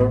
[0.00, 0.08] Hello,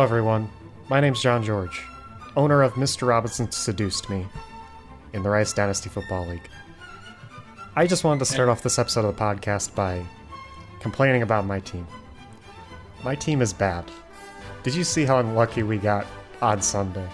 [0.00, 0.48] everyone.
[0.88, 1.82] My name's John George,
[2.34, 3.06] owner of Mr.
[3.06, 4.26] Robinson Seduced Me
[5.12, 6.48] in the Rice Dynasty Football League.
[7.76, 10.06] I just wanted to start off this episode of the podcast by
[10.88, 11.86] complaining about my team.
[13.04, 13.84] My team is bad.
[14.62, 16.06] Did you see how unlucky we got
[16.40, 17.06] on Sunday?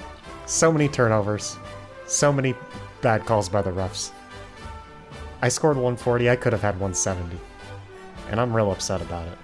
[0.47, 1.59] So many turnovers,
[2.07, 2.55] so many
[3.03, 4.13] bad calls by the refs.
[5.43, 7.37] I scored 140, I could have had 170.
[8.31, 9.39] And I'm real upset about it.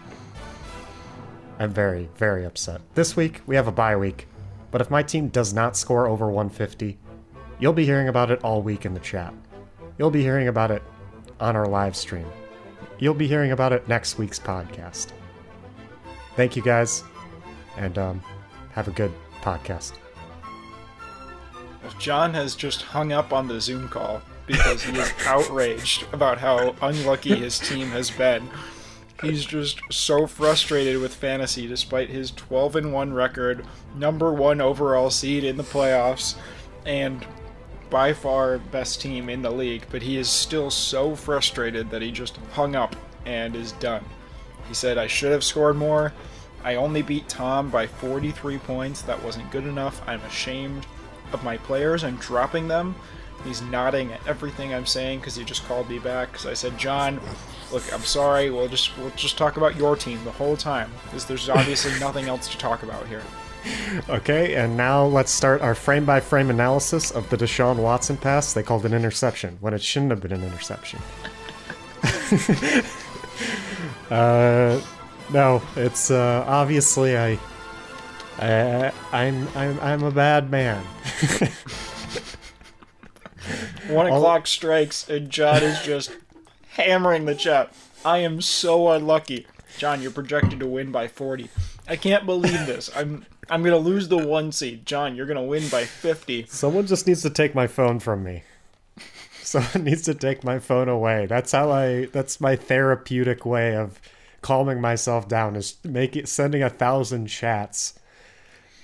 [1.58, 2.82] I'm very, very upset.
[2.94, 4.28] This week, we have a bye week,
[4.70, 6.96] but if my team does not score over 150,
[7.58, 9.34] you'll be hearing about it all week in the chat.
[9.98, 10.84] You'll be hearing about it
[11.40, 12.26] on our live stream.
[13.00, 15.08] You'll be hearing about it next week's podcast.
[16.36, 17.02] Thank you guys,
[17.78, 18.22] and um,
[18.72, 19.94] have a good podcast.
[21.98, 26.74] John has just hung up on the Zoom call because he is outraged about how
[26.82, 28.48] unlucky his team has been.
[29.22, 35.10] He's just so frustrated with fantasy despite his 12 and 1 record, number 1 overall
[35.10, 36.36] seed in the playoffs,
[36.86, 37.26] and
[37.90, 42.10] by far best team in the league, but he is still so frustrated that he
[42.10, 42.96] just hung up
[43.26, 44.04] and is done.
[44.68, 46.12] He said, I should have scored more.
[46.62, 49.02] I only beat Tom by 43 points.
[49.02, 50.00] That wasn't good enough.
[50.06, 50.86] I'm ashamed
[51.32, 52.04] of my players.
[52.04, 52.94] I'm dropping them.
[53.44, 56.32] He's nodding at everything I'm saying because he just called me back.
[56.32, 57.18] Because I said, John,
[57.72, 58.50] look, I'm sorry.
[58.50, 62.26] We'll just we'll just talk about your team the whole time because there's obviously nothing
[62.26, 63.22] else to talk about here.
[64.08, 68.52] Okay, and now let's start our frame by frame analysis of the Deshaun Watson pass.
[68.52, 71.00] They called an interception when it shouldn't have been an interception.
[74.10, 74.80] uh,
[75.32, 77.38] no, it's uh, obviously I,
[78.38, 80.84] I, I'm, I'm, I'm a bad man.
[83.88, 86.12] One o'clock strikes and John is just
[86.70, 87.72] hammering the chat.
[88.04, 89.46] I am so unlucky.
[89.78, 91.48] John, you're projected to win by 40.
[91.88, 92.90] I can't believe this.
[92.94, 94.86] I'm I'm gonna lose the one seed.
[94.86, 96.46] John, you're gonna win by 50.
[96.48, 98.44] Someone just needs to take my phone from me.
[99.42, 101.26] Someone needs to take my phone away.
[101.26, 102.06] That's how I.
[102.06, 104.00] That's my therapeutic way of
[104.40, 105.56] calming myself down.
[105.56, 107.98] Is making sending a thousand chats.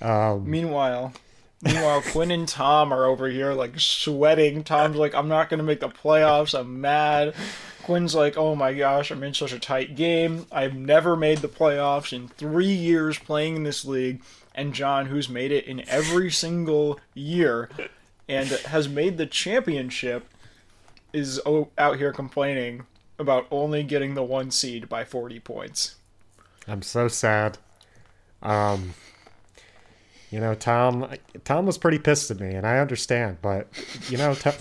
[0.01, 1.13] Um, Meanwhile,
[1.61, 4.63] meanwhile, Quinn and Tom are over here like sweating.
[4.63, 6.57] Tom's like, I'm not gonna make the playoffs.
[6.57, 7.33] I'm mad.
[7.83, 10.45] Quinn's like, oh my gosh, I'm in such a tight game.
[10.51, 14.21] I've never made the playoffs in three years playing in this league.
[14.57, 17.69] And John, who's made it in every single year
[18.27, 20.27] and has made the championship,
[21.13, 21.39] is
[21.77, 22.85] out here complaining
[23.19, 25.95] about only getting the one seed by 40 points.
[26.67, 27.59] I'm so sad.
[28.41, 28.93] Um,
[30.31, 31.07] you know, Tom.
[31.45, 33.37] Tom was pretty pissed at me, and I understand.
[33.41, 33.67] But
[34.09, 34.53] you know, Tom,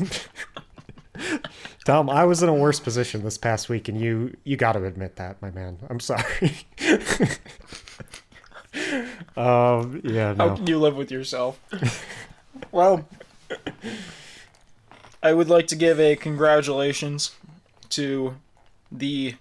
[1.84, 4.84] Tom, I was in a worse position this past week, and you you got to
[4.84, 5.78] admit that, my man.
[5.90, 6.52] I'm sorry.
[9.36, 11.60] um, yeah, How can you live with yourself?
[12.72, 13.08] well,
[15.22, 17.34] I would like to give a congratulations
[17.90, 18.36] to
[18.90, 19.34] the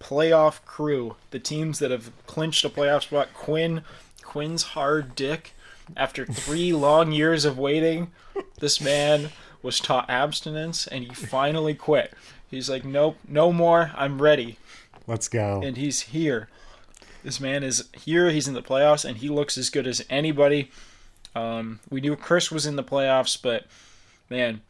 [0.00, 3.28] playoff crew, the teams that have clinched a playoff spot.
[3.34, 3.82] Quinn,
[4.22, 5.52] Quinn's hard dick.
[5.96, 8.10] After three long years of waiting,
[8.58, 9.30] this man
[9.62, 12.12] was taught abstinence and he finally quit.
[12.50, 13.92] He's like, nope, no more.
[13.96, 14.58] I'm ready.
[15.06, 15.60] Let's go.
[15.62, 16.48] And he's here.
[17.26, 18.30] This man is here.
[18.30, 20.70] He's in the playoffs, and he looks as good as anybody.
[21.34, 23.64] Um, we knew Chris was in the playoffs, but
[24.30, 24.60] man,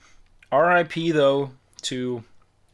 [0.51, 1.51] RIP though
[1.83, 2.25] to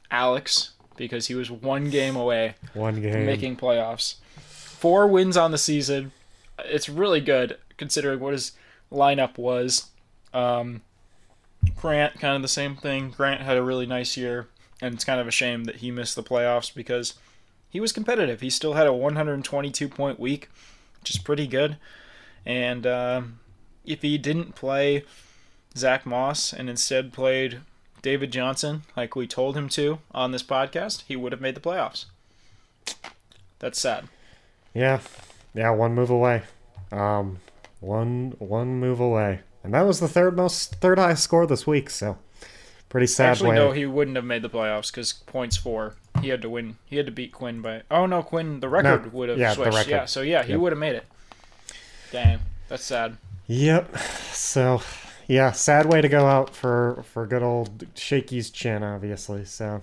[0.09, 3.27] Alex because he was one game away One game.
[3.27, 4.19] making playoffs.
[4.39, 6.13] Four wins on the season.
[6.61, 8.53] It's really good considering what his
[8.93, 9.89] lineup was.
[10.33, 10.83] Um,
[11.75, 13.11] Grant, kind of the same thing.
[13.11, 14.47] Grant had a really nice year,
[14.81, 17.15] and it's kind of a shame that he missed the playoffs because
[17.73, 18.43] he was competitive.
[18.43, 20.51] He still had a 122 point week,
[21.01, 21.79] which is pretty good.
[22.45, 23.41] And um
[23.85, 25.05] if he didn't play
[25.77, 27.61] Zach Moss and instead played
[28.03, 31.61] David Johnson, like we told him to on this podcast, he would have made the
[31.61, 32.05] playoffs.
[33.59, 34.09] That's sad.
[34.75, 35.01] Yeah,
[35.55, 36.43] yeah, one move away.
[36.91, 37.39] Um,
[37.81, 41.91] one one move away, and that was the third most third highest score this week.
[41.91, 42.19] So,
[42.93, 43.55] pretty sad Actually, way.
[43.57, 45.95] no, he wouldn't have made the playoffs because points four.
[46.21, 46.77] He had to win.
[46.85, 47.83] He had to beat Quinn by.
[47.91, 48.61] Oh no, Quinn.
[48.61, 49.75] The record No, would have yeah, the switched.
[49.77, 49.91] record.
[49.91, 50.61] Yeah, so yeah, he Yep.
[50.61, 51.07] would have made it.
[52.13, 53.17] Dang, that's sad.
[53.47, 53.97] Yep.
[54.33, 54.83] So,
[55.27, 59.47] yeah, sad way to go out for for good old Shaky's chin, obviously.
[59.47, 59.81] So,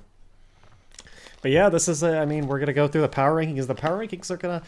[1.41, 2.03] but yeah, this is.
[2.03, 3.65] A, I mean, we're gonna go through the power rankings.
[3.67, 4.61] The power rankings are gonna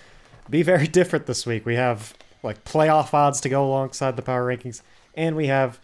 [0.49, 1.65] be very different this week.
[1.65, 4.81] We have like playoff odds to go alongside the power rankings,
[5.13, 5.79] and we have,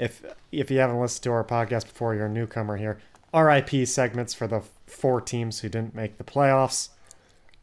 [0.00, 2.98] if if you haven't listened to our podcast before, you're a newcomer here.
[3.32, 6.88] RIP segments for the four teams who didn't make the playoffs.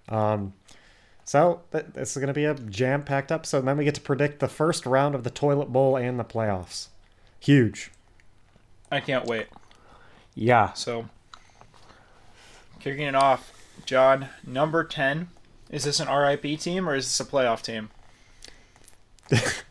[0.07, 0.53] Um,
[1.25, 3.59] so th- this is going to be a jam-packed episode.
[3.59, 6.23] And then we get to predict the first round of the toilet bowl and the
[6.23, 6.87] playoffs.
[7.41, 7.91] Huge.
[8.89, 9.47] I can't wait.
[10.35, 10.71] Yeah.
[10.71, 11.09] So,
[12.79, 13.51] kicking it off,
[13.85, 15.27] John, number 10.
[15.69, 17.89] Is this an RIP team or is this a playoff team?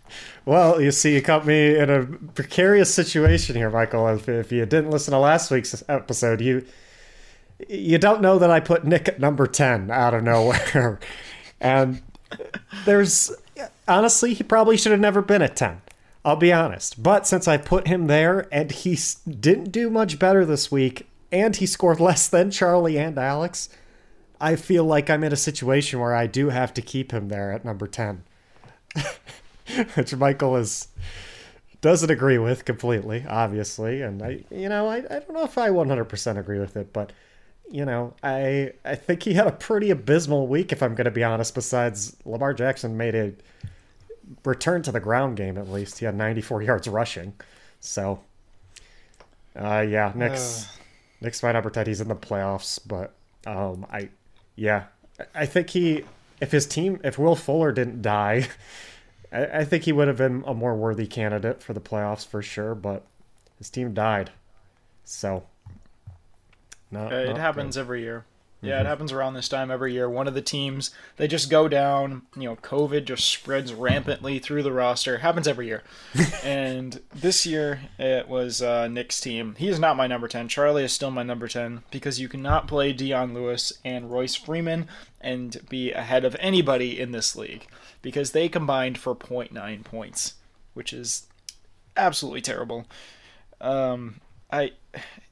[0.46, 4.06] Well, you see, you caught me in a precarious situation here, Michael.
[4.06, 6.64] If, if you didn't listen to last week's episode, you
[7.68, 11.00] you don't know that I put Nick at number ten out of nowhere,
[11.60, 12.00] and
[12.84, 13.32] there's
[13.88, 15.82] honestly he probably should have never been at ten.
[16.24, 18.96] I'll be honest, but since I put him there and he
[19.28, 23.68] didn't do much better this week, and he scored less than Charlie and Alex,
[24.40, 27.50] I feel like I'm in a situation where I do have to keep him there
[27.50, 28.22] at number ten.
[29.94, 30.88] which Michael is
[31.80, 35.68] doesn't agree with completely, obviously, and I, you know, I, I don't know if I
[35.68, 37.12] 100% agree with it, but
[37.70, 41.10] you know, I I think he had a pretty abysmal week, if I'm going to
[41.10, 41.54] be honest.
[41.54, 43.32] Besides, Lamar Jackson made a
[44.44, 45.98] return to the ground game at least.
[45.98, 47.34] He had 94 yards rushing,
[47.80, 48.20] so
[49.56, 50.78] uh, yeah, Nick's
[51.20, 51.86] Nick's my number 10.
[51.86, 53.14] He's in the playoffs, but
[53.46, 54.10] um, I
[54.54, 54.84] yeah,
[55.34, 56.04] I think he
[56.40, 58.48] if his team if Will Fuller didn't die.
[59.32, 62.42] I, I think he would have been a more worthy candidate for the playoffs for
[62.42, 63.04] sure, but
[63.58, 64.30] his team died.
[65.04, 65.44] So,
[66.90, 68.24] no, Uh, it not happens every year.
[68.66, 70.08] Yeah, it happens around this time every year.
[70.08, 72.22] One of the teams, they just go down.
[72.36, 75.18] You know, COVID just spreads rampantly through the roster.
[75.18, 75.82] Happens every year.
[76.44, 79.54] and this year, it was uh, Nick's team.
[79.58, 80.48] He is not my number 10.
[80.48, 84.88] Charlie is still my number 10 because you cannot play Dion Lewis and Royce Freeman
[85.20, 87.66] and be ahead of anybody in this league
[88.02, 90.34] because they combined for 0.9 points,
[90.74, 91.26] which is
[91.96, 92.86] absolutely terrible.
[93.60, 94.20] Um,
[94.50, 94.72] I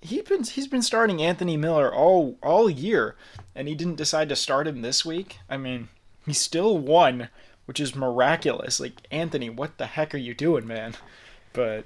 [0.00, 3.16] he been he's been starting Anthony Miller all all year,
[3.55, 5.38] and he didn't decide to start him this week.
[5.49, 5.88] I mean,
[6.26, 7.28] he still won,
[7.66, 8.81] which is miraculous.
[8.81, 10.94] Like Anthony, what the heck are you doing, man?
[11.52, 11.84] But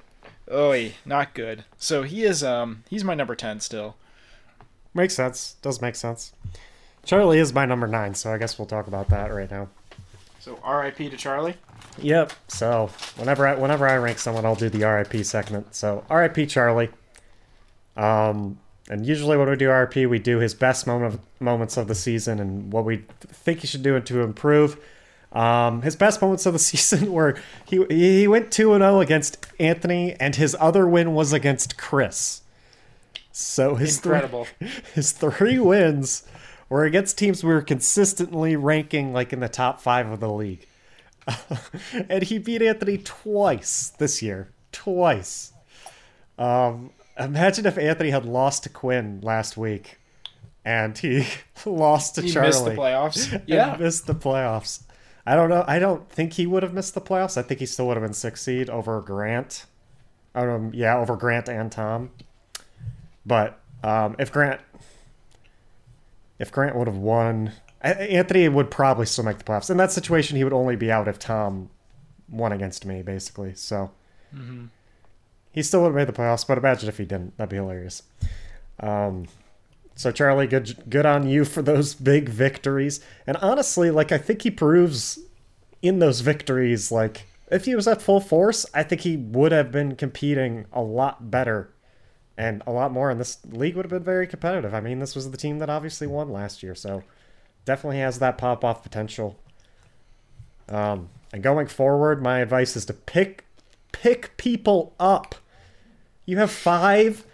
[0.50, 1.64] oh, not good.
[1.76, 3.96] So he is um he's my number ten still.
[4.94, 5.56] Makes sense.
[5.62, 6.32] Does make sense.
[7.04, 9.68] Charlie is my number nine, so I guess we'll talk about that right now.
[10.40, 11.10] So R.I.P.
[11.10, 11.56] to Charlie.
[11.98, 12.32] Yep.
[12.48, 15.74] So whenever I whenever I rank someone, I'll do the RIP segment.
[15.74, 16.90] So RIP Charlie.
[17.98, 18.58] Um,
[18.88, 22.40] and usually when we do RP, we do his best moment moments of the season
[22.40, 24.78] and what we think he should do to improve.
[25.32, 27.36] Um, his best moments of the season were
[27.66, 32.42] he he went two and zero against Anthony, and his other win was against Chris.
[33.30, 34.22] So his three-
[34.94, 36.26] his three wins
[36.68, 40.66] were against teams we were consistently ranking like in the top five of the league.
[42.08, 44.48] and he beat Anthony twice this year.
[44.72, 45.52] Twice.
[46.38, 49.98] Um, imagine if Anthony had lost to Quinn last week
[50.64, 51.26] and he
[51.66, 52.48] lost to He Charlie.
[52.48, 53.42] missed the playoffs.
[53.46, 53.76] Yeah.
[53.78, 54.82] missed the playoffs.
[55.26, 55.64] I don't know.
[55.68, 57.36] I don't think he would have missed the playoffs.
[57.36, 59.66] I think he still would have been six seed over Grant.
[60.34, 62.10] Um, yeah, over Grant and Tom.
[63.26, 64.60] But um, if Grant,
[66.38, 67.52] if Grant would have won,
[67.82, 69.70] Anthony would probably still make the playoffs.
[69.70, 71.68] In that situation, he would only be out if Tom
[72.30, 73.54] won against me, basically.
[73.54, 73.90] So
[75.58, 76.46] he still would have made the playoffs.
[76.46, 77.36] But imagine if he didn't.
[77.36, 78.02] That'd be hilarious.
[78.80, 79.26] Um,
[79.94, 83.00] so Charlie, good good on you for those big victories.
[83.26, 85.18] And honestly, like I think he proves
[85.82, 89.72] in those victories, like if he was at full force, I think he would have
[89.72, 91.70] been competing a lot better
[92.36, 94.72] and a lot more, and this league would have been very competitive.
[94.72, 97.02] I mean, this was the team that obviously won last year, so
[97.64, 99.36] definitely has that pop off potential.
[100.68, 103.44] Um, and going forward, my advice is to pick
[103.90, 105.34] pick people up.
[106.28, 107.24] You have five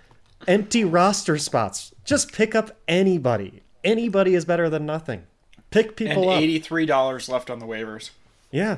[0.46, 1.92] empty roster spots.
[2.04, 3.64] Just pick up anybody.
[3.82, 5.24] Anybody is better than nothing.
[5.72, 6.40] Pick And people up.
[6.40, 8.10] eighty-three dollars left on the waivers.
[8.52, 8.76] Yeah,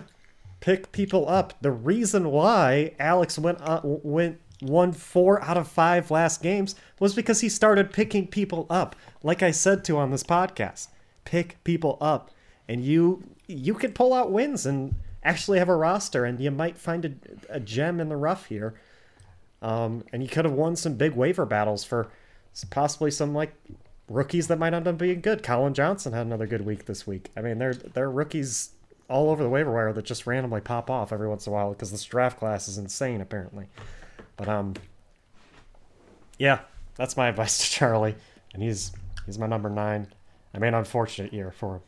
[0.61, 1.53] pick people up.
[1.61, 7.15] The reason why Alex went uh, went won four out of five last games was
[7.15, 8.97] because he started picking people up.
[9.23, 10.89] Like I said to on this podcast,
[11.27, 12.31] pick people up,
[12.67, 16.79] and you you can pull out wins and actually have a roster, and you might
[16.79, 17.13] find a,
[17.57, 18.81] a gem in the rough here.
[19.67, 22.09] Um, and you could have won some big waiver battles for
[22.71, 23.55] possibly some like
[24.09, 25.43] rookies that might end up being good.
[25.43, 27.31] Collin Johnson had another good week this week.
[27.37, 28.71] I mean, there there are rookies
[29.09, 31.71] all over the waiver wire that just randomly pop off every once in a while
[31.71, 33.67] because this draft class is insane apparently.
[34.37, 34.75] But um,
[36.39, 36.61] yeah,
[36.95, 38.15] that's my advice to Charlie,
[38.55, 38.93] and he's
[39.27, 40.07] He's my number nine.
[40.55, 41.83] I mean, unfortunate year for him.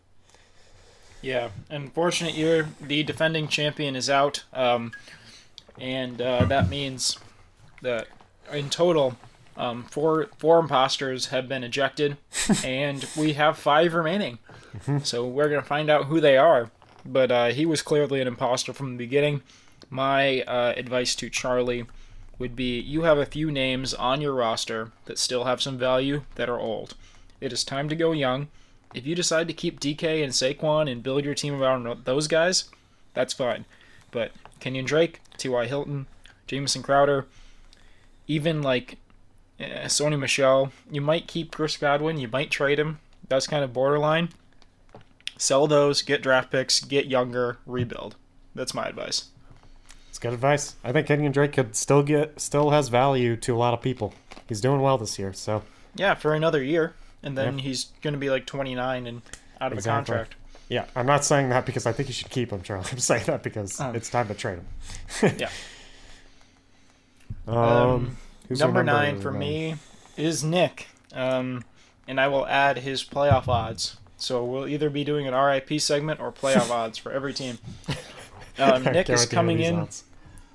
[1.22, 2.68] Yeah, unfortunate year.
[2.80, 4.92] The defending champion is out, um,
[5.80, 7.18] and uh, that means
[7.82, 8.08] that
[8.52, 9.16] in total,
[9.56, 12.16] um, four four imposters have been ejected,
[12.64, 14.38] and we have five remaining.
[15.02, 16.70] so we're gonna find out who they are.
[17.04, 19.42] But uh, he was clearly an imposter from the beginning.
[19.88, 21.86] My uh, advice to Charlie
[22.38, 26.22] would be: you have a few names on your roster that still have some value
[26.34, 26.94] that are old.
[27.40, 28.48] It is time to go young
[28.94, 32.64] if you decide to keep DK and Saquon and build your team around those guys,
[33.14, 33.64] that's fine.
[34.10, 35.66] But Kenyon Drake, T.Y.
[35.66, 36.06] Hilton,
[36.46, 37.26] Jamison Crowder,
[38.28, 38.98] even like
[39.58, 43.00] uh, Sony Michel, you might keep Chris Godwin, you might trade him.
[43.28, 44.28] That's kind of borderline.
[45.36, 48.16] Sell those, get draft picks, get younger, rebuild.
[48.54, 49.30] That's my advice.
[50.08, 50.76] It's good advice.
[50.82, 54.14] I think Kenyon Drake could still get still has value to a lot of people.
[54.48, 55.62] He's doing well this year, so
[55.96, 59.22] yeah, for another year and then he's going to be like 29 and
[59.60, 60.14] out of exactly.
[60.14, 60.36] a contract.
[60.68, 62.86] Yeah, I'm not saying that because I think you should keep him, Charlie.
[62.92, 65.36] I'm saying that because um, it's time to trade him.
[65.38, 65.50] yeah.
[67.48, 68.16] Um, um
[68.50, 69.76] number, number, nine for me
[70.16, 71.64] is Nick, um,
[72.06, 73.96] and I will add his playoff odds.
[74.18, 77.58] So we'll either be doing an RIP segment or playoff odds for every team.
[78.60, 79.76] Um, Nick is coming in.
[79.76, 80.02] Odds.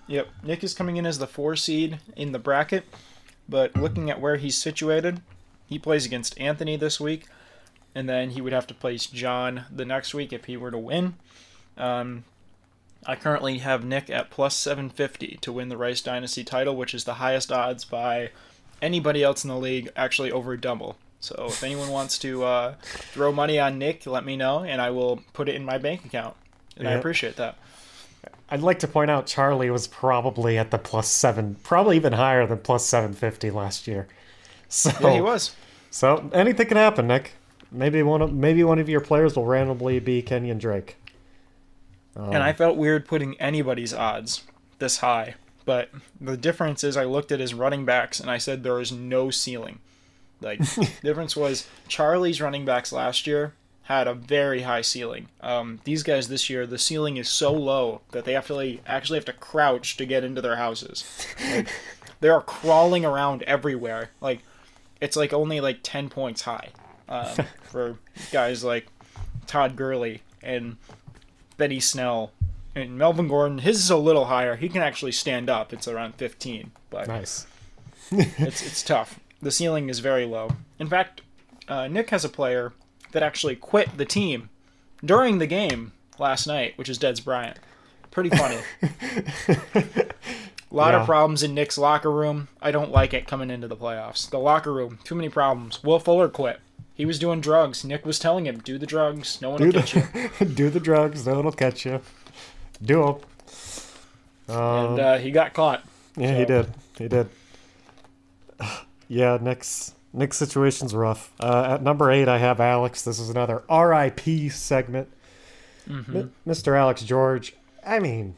[0.08, 2.84] Yep, Nick is coming in as the four seed in the bracket,
[3.48, 5.22] but looking at where he's situated,
[5.66, 7.28] he plays against Anthony this week,
[7.96, 10.78] and then he would have to place John the next week if he were to
[10.78, 11.16] win.
[11.78, 12.26] Um,
[13.06, 17.04] I currently have Nick at plus 750 to win the Rice Dynasty title, which is
[17.04, 18.30] the highest odds by
[18.82, 20.98] anybody else in the league, actually over double.
[21.20, 24.90] So if anyone wants to uh, throw money on Nick, let me know, and I
[24.90, 26.36] will put it in my bank account.
[26.76, 26.94] And yep.
[26.94, 27.58] I appreciate that.
[28.50, 32.46] I'd like to point out Charlie was probably at the plus seven, probably even higher
[32.46, 34.08] than plus 750 last year.
[34.68, 35.56] So yeah, he was.
[35.92, 37.34] So anything can happen, Nick.
[37.72, 40.96] Maybe one of maybe one of your players will randomly be Kenyon Drake.
[42.16, 44.44] Um, and I felt weird putting anybody's odds
[44.80, 45.90] this high, but
[46.20, 49.30] the difference is I looked at his running backs and I said there is no
[49.30, 49.80] ceiling.
[50.42, 50.60] Like
[51.02, 53.54] difference was Charlie's running backs last year
[53.84, 55.28] had a very high ceiling.
[55.42, 58.82] Um, these guys this year, the ceiling is so low that they have to like,
[58.88, 61.04] actually have to crouch to get into their houses.
[61.52, 61.68] Like,
[62.22, 64.12] they are crawling around everywhere.
[64.22, 64.40] Like
[65.02, 66.70] it's like only like 10 points high
[67.10, 67.98] um, for
[68.32, 68.88] guys like
[69.48, 70.78] Todd Gurley and
[71.64, 72.34] Benny Snell
[72.76, 73.60] and Melvin Gordon.
[73.60, 74.58] His is a little higher.
[74.58, 75.72] He can actually stand up.
[75.72, 77.48] It's around 15, but nice.
[78.12, 79.18] it's it's tough.
[79.42, 80.50] The ceiling is very low.
[80.78, 81.22] In fact,
[81.70, 82.74] uh, Nick has a player
[83.14, 84.50] that actually quit the team
[85.06, 87.60] during the game last night, which is Dez Bryant.
[88.12, 88.60] Pretty funny.
[90.70, 91.00] A lot yeah.
[91.00, 92.50] of problems in Nick's locker room.
[92.62, 94.30] I don't like it coming into the playoffs.
[94.30, 95.82] The locker room, too many problems.
[95.82, 96.60] Will Fuller quit.
[96.96, 97.84] He was doing drugs.
[97.84, 99.42] Nick was telling him, "Do the drugs.
[99.42, 100.04] No one do will catch you.
[100.54, 101.26] do the drugs.
[101.26, 102.02] No one will catch you.
[102.82, 103.20] Do
[104.48, 105.84] them." Um, and uh, he got caught.
[106.18, 106.40] Yeah, so.
[106.40, 106.74] he did.
[106.98, 107.30] He did.
[109.10, 111.34] Yeah, Nick's Nick's situation's rough.
[111.40, 113.04] Uh, at number eight, I have Alex.
[113.04, 115.10] This is another RIP segment.
[115.88, 116.18] Mm-hmm.
[116.18, 116.76] M- Mr.
[116.76, 117.54] Alex George.
[117.86, 118.36] I mean,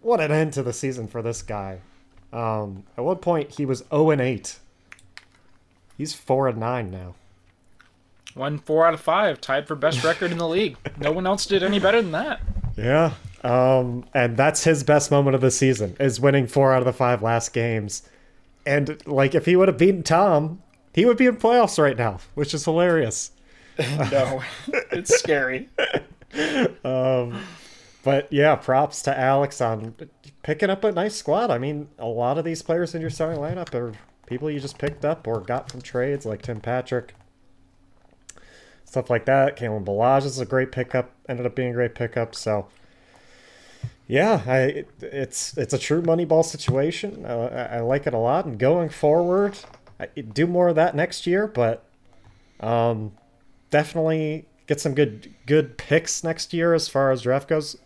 [0.00, 1.80] what an end to the season for this guy.
[2.32, 4.58] Um, at one point, he was 0 and 8.
[5.96, 7.14] He's 4 and 9 now.
[8.34, 10.76] Won four out of five, tied for best record in the league.
[10.98, 12.40] No one else did any better than that.
[12.76, 13.14] Yeah.
[13.42, 16.92] Um, and that's his best moment of the season is winning four out of the
[16.92, 18.08] five last games.
[18.66, 22.18] And like if he would have beaten Tom, he would be in playoffs right now,
[22.34, 23.32] which is hilarious.
[23.78, 24.42] no,
[24.92, 25.68] it's scary.
[26.84, 27.40] um,
[28.02, 29.94] but yeah, props to Alex on
[30.42, 31.50] picking up a nice squad.
[31.50, 33.92] I mean, a lot of these players in your starting lineup are
[34.26, 37.14] people you just picked up or got from trades, like Tim Patrick,
[38.88, 39.56] stuff like that.
[39.56, 41.10] Kalen Ballage is a great pickup.
[41.28, 42.34] Ended up being a great pickup.
[42.34, 42.68] So
[44.06, 47.26] yeah, I it's it's a true Moneyball situation.
[47.26, 48.46] Uh, I, I like it a lot.
[48.46, 49.58] And going forward,
[50.00, 51.46] I do more of that next year.
[51.46, 51.84] But
[52.60, 53.12] um,
[53.70, 57.76] definitely get some good good picks next year as far as draft goes.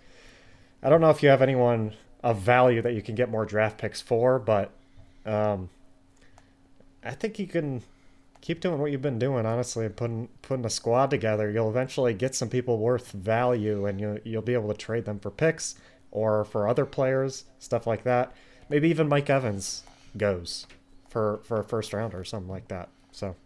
[0.84, 3.78] I don't know if you have anyone of value that you can get more draft
[3.78, 4.70] picks for, but
[5.26, 5.68] um,
[7.04, 7.82] I think you can
[8.42, 9.46] keep doing what you've been doing.
[9.46, 14.20] Honestly, putting putting a squad together, you'll eventually get some people worth value, and you
[14.24, 15.76] you'll be able to trade them for picks
[16.10, 18.34] or for other players, stuff like that.
[18.68, 19.84] Maybe even Mike Evans
[20.18, 20.66] goes
[21.08, 22.90] for for a first rounder or something like that.
[23.12, 23.36] So.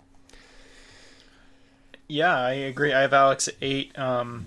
[2.09, 2.93] Yeah, I agree.
[2.93, 3.97] I have Alex at eight.
[3.99, 4.47] Um,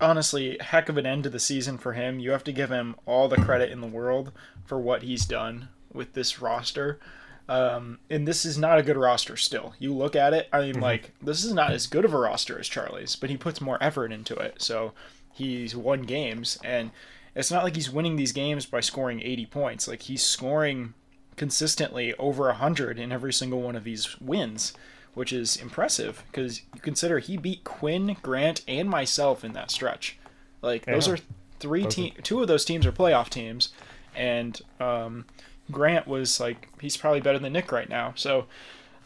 [0.00, 2.20] honestly, heck of an end to the season for him.
[2.20, 4.30] You have to give him all the credit in the world
[4.64, 7.00] for what he's done with this roster.
[7.48, 9.74] Um, and this is not a good roster still.
[9.78, 10.82] You look at it, I mean, Mm-hmm.
[10.82, 13.78] like, this is not as good of a roster as Charlie's, but he puts more
[13.80, 14.60] effort into it.
[14.62, 14.92] So
[15.32, 16.90] he's won games, and
[17.36, 19.86] it's not like he's winning these games by scoring 80 points.
[19.86, 20.94] Like, he's scoring
[21.36, 24.72] consistently over 100 in every single one of these wins,
[25.14, 30.18] which is impressive because you consider he beat Quinn, Grant, and myself in that stretch.
[30.62, 31.18] Like, those are
[31.60, 33.68] three Those are- team, two of those teams are playoff teams,
[34.16, 35.26] and um,
[35.70, 38.12] Grant was like he's probably better than Nick right now.
[38.16, 38.46] So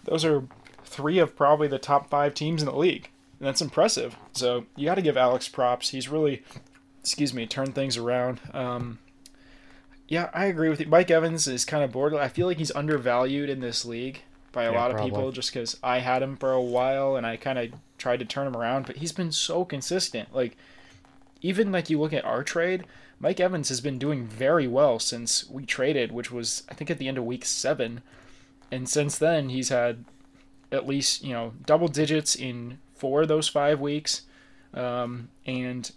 [0.05, 0.45] those are
[0.85, 4.17] three of probably the top five teams in the league, and that's impressive.
[4.33, 5.91] So you got to give Alex props.
[5.91, 6.43] He's really,
[7.01, 8.41] excuse me, turned things around.
[8.53, 8.99] Um,
[10.09, 10.87] yeah, I agree with you.
[10.87, 12.25] Mike Evans is kind of borderline.
[12.25, 15.13] I feel like he's undervalued in this league by a Yeah, lot of probably.
[15.13, 18.25] people just because I had him for a while and I kind of tried to
[18.25, 20.35] turn him around, but he's been so consistent.
[20.35, 20.57] Like
[21.43, 22.85] even like you look at our trade,
[23.21, 26.99] Mike Evans has been doing very well since we traded, which was I think at
[26.99, 28.01] the end of week seven,
[28.73, 30.07] and since then he's had
[30.73, 34.23] at least you know double digits in four of those five weeks,
[34.73, 35.93] um, and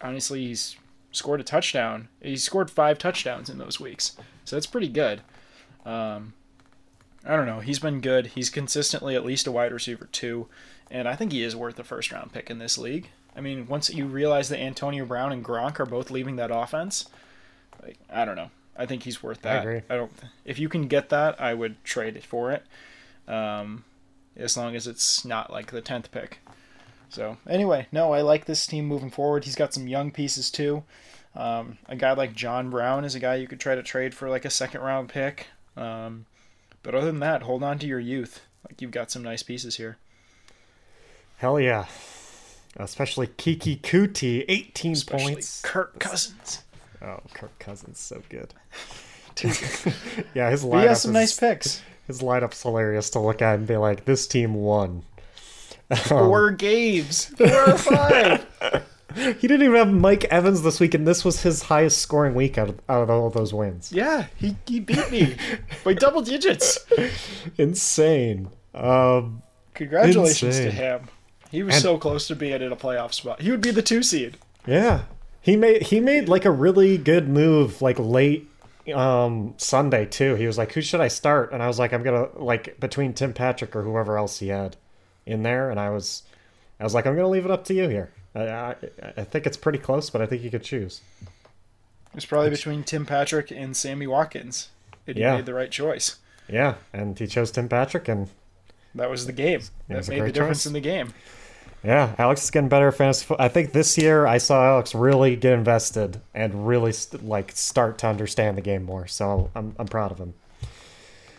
[0.00, 0.76] honestly he's
[1.12, 2.08] scored a touchdown.
[2.22, 5.20] He scored five touchdowns in those weeks, so that's pretty good.
[5.84, 6.32] Um,
[7.26, 7.60] I don't know.
[7.60, 8.28] He's been good.
[8.28, 10.48] He's consistently at least a wide receiver too,
[10.90, 13.10] and I think he is worth a first round pick in this league.
[13.38, 17.08] I mean, once you realize that Antonio Brown and Gronk are both leaving that offense,
[17.80, 18.50] like I don't know.
[18.76, 19.58] I think he's worth that.
[19.58, 19.82] I agree.
[19.88, 20.12] don't.
[20.44, 22.64] If you can get that, I would trade it for it.
[23.28, 23.84] Um,
[24.36, 26.40] as long as it's not like the tenth pick.
[27.10, 29.44] So anyway, no, I like this team moving forward.
[29.44, 30.82] He's got some young pieces too.
[31.36, 34.28] Um, a guy like John Brown is a guy you could try to trade for
[34.28, 35.46] like a second round pick.
[35.76, 36.26] Um,
[36.82, 38.40] but other than that, hold on to your youth.
[38.68, 39.96] Like you've got some nice pieces here.
[41.36, 41.86] Hell yeah.
[42.76, 45.60] Especially Keke Coutee, 18 Especially points.
[45.62, 46.62] Kirk Cousins.
[47.02, 48.54] Oh, Kirk Cousins, so good.
[50.34, 51.80] Yeah, his lineup he has some is, nice picks.
[52.08, 55.02] His lineup's hilarious to look at and be like, this team won.
[55.90, 57.24] Um, Four games.
[57.38, 58.46] Four or five.
[59.14, 62.58] He didn't even have Mike Evans this week, and this was his highest scoring week
[62.58, 63.90] out of, out of all those wins.
[63.90, 65.36] yeah, he, he beat me
[65.84, 66.78] by double digits.
[67.56, 68.50] Insane.
[68.74, 71.08] Um, Congratulations to him.
[71.50, 73.40] He was And- so close to being in a playoff spot.
[73.40, 74.36] He would be the two seed.
[74.66, 75.02] yeah,
[75.40, 78.48] he made he made like a really good move, like late
[78.94, 80.34] um Sunday too.
[80.34, 83.12] He was like, "Who should I start?" And I was like, "I'm gonna like between
[83.14, 84.76] Tim Patrick or whoever else he had
[85.26, 86.22] in there." And I was,
[86.80, 88.74] I was like, "I'm gonna leave it up to you here." I I,
[89.18, 91.00] I think it's pretty close, but I think you could choose.
[92.14, 94.68] It's probably between Tim Patrick and Sammy Watkins.
[95.06, 95.36] And he Yeah.
[95.36, 96.16] made the right choice.
[96.48, 98.28] Yeah, and he chose Tim Patrick, and
[98.94, 99.60] That was the game.
[99.60, 100.66] It That made the difference choice.
[100.66, 101.12] in the game.
[101.84, 103.44] Yeah, Alex is getting better at fantasy football.
[103.44, 107.98] I think this year I saw Alex really get invested and really st- like start
[107.98, 109.06] to understand the game more.
[109.06, 110.34] So I'm I'm proud of him.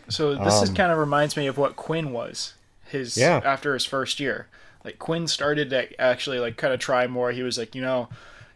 [0.08, 2.54] So this is Um, kind of reminds me of what Quinn was
[2.86, 3.42] his Yeah.
[3.44, 4.48] after his first year.
[4.84, 7.32] Like Quinn started to actually like kind of try more.
[7.32, 8.08] He was like, you know,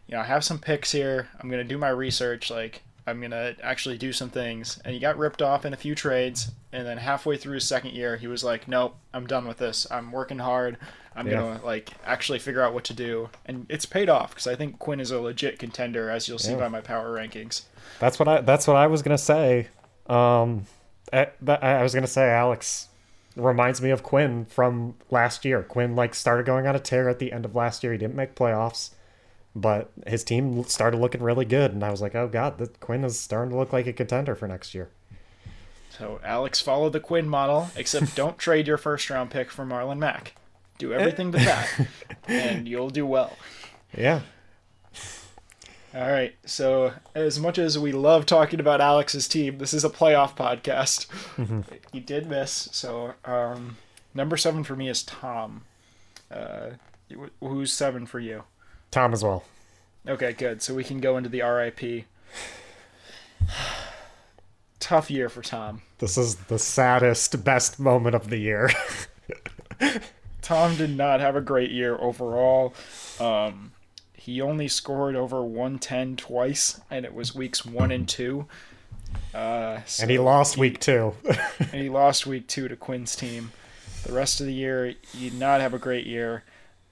[0.08, 1.28] you know, I have some picks here.
[1.42, 2.50] I'm gonna do my research.
[2.50, 4.80] Like I'm gonna actually do some things.
[4.86, 6.52] And he got ripped off in a few trades.
[6.72, 9.86] And then halfway through his second year, he was like, nope, I'm done with this.
[9.92, 10.78] I'm working hard.
[11.16, 11.34] I'm Yeah.
[11.34, 13.30] gonna like actually figure out what to do.
[13.46, 16.52] And it's paid off because I think Quinn is a legit contender, as you'll see
[16.54, 16.58] Yeah.
[16.60, 17.64] by my power rankings.
[18.00, 19.68] That's what I that's what I was gonna say.
[20.08, 20.66] Um,
[21.12, 22.88] I, I I was gonna say Alex
[23.36, 25.62] reminds me of Quinn from last year.
[25.64, 27.92] Quinn like started going on a tear at the end of last year.
[27.92, 28.92] He didn't make playoffs,
[29.56, 33.04] but his team started looking really good, and I was like, oh god, the Quinn
[33.04, 34.90] is starting to look like a contender for next year.
[35.90, 40.00] So Alex followed the Quinn model, except don't trade your first round pick for Marlon
[40.00, 40.36] Mack.
[40.80, 41.88] Do everything but that,
[42.28, 43.38] and you'll do well.
[43.96, 44.22] Yeah,
[45.94, 46.34] All right.
[46.46, 51.06] So as much as we love talking about Alex's team, this is a playoff podcast.
[51.92, 52.70] He did miss.
[52.72, 53.78] So um,
[54.16, 55.62] number seven for me is Tom.
[56.32, 56.72] Uh,
[57.40, 58.44] who's seven for you?
[58.94, 59.44] Tom as well.
[60.08, 60.62] Okay, good.
[60.62, 62.06] So we can go into the RIP.
[64.80, 65.82] Tough year for Tom.
[65.98, 68.70] This is the saddest, best moment of the year.
[70.42, 72.74] Tom did not have a great year overall.
[73.20, 73.72] Um,
[74.14, 78.46] he only scored over 110 twice, and it was weeks one and two.
[79.34, 81.14] Uh, and he so- lost week two.
[81.60, 83.52] and he lost week two to Quinn's team.
[84.04, 86.44] The rest of the year, he did not have a great year.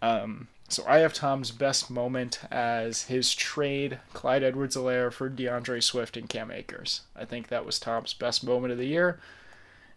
[0.01, 6.17] Um, so I have Tom's best moment as his trade Clyde Edwards-Helaire for D'Andre Swift
[6.17, 7.01] and Cam Akers.
[7.15, 9.19] I think that was Tom's best moment of the year,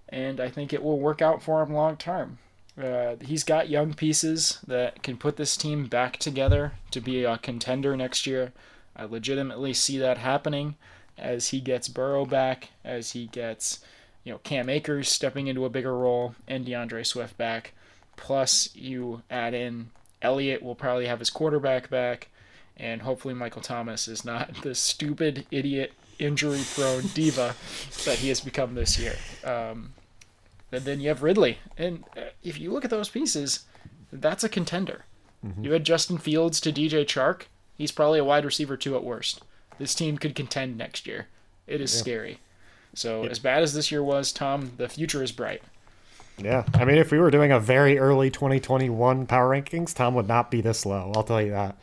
[0.08, 2.38] and I think it will work out for him long term.
[2.80, 7.38] Uh, he's got young pieces that can put this team back together to be a
[7.38, 8.52] contender next year.
[8.96, 10.74] I legitimately see that happening
[11.16, 13.78] as he gets Burrow back, as he gets
[14.24, 17.72] you know Cam Akers stepping into a bigger role and D'Andre Swift back.
[18.16, 19.90] Plus, you add in
[20.24, 22.28] Elliott will probably have his quarterback back,
[22.76, 27.54] and hopefully Michael Thomas is not the stupid idiot injury-prone diva
[28.04, 29.16] that he has become this year.
[29.44, 29.92] Um,
[30.72, 33.64] and then you have Ridley, and uh, if you look at those pieces,
[34.12, 35.04] that's a contender.
[35.60, 37.42] You had Justin Fields to DJ Chark.
[37.76, 39.42] He's probably a wide receiver two at worst.
[39.78, 41.26] This team could contend next year.
[41.66, 42.38] It is scary.
[42.94, 45.62] So as bad as this year was, Tom, the future is bright.
[46.38, 50.26] Yeah, I mean, if we were doing a very early 2021 power rankings, Tom would
[50.26, 51.12] not be this low.
[51.14, 51.76] I'll tell you that.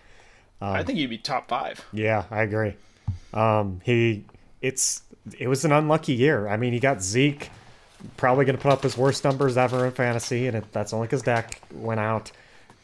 [0.62, 1.84] I think he'd be top five.
[1.92, 2.76] Yeah, I agree.
[3.34, 4.26] Um, he,
[4.62, 5.02] it's,
[5.40, 6.48] it was an unlucky year.
[6.48, 7.50] I mean, he got Zeke,
[8.18, 11.08] probably going to put up his worst numbers ever in fantasy, and it, that's only
[11.08, 12.32] because Dak went out.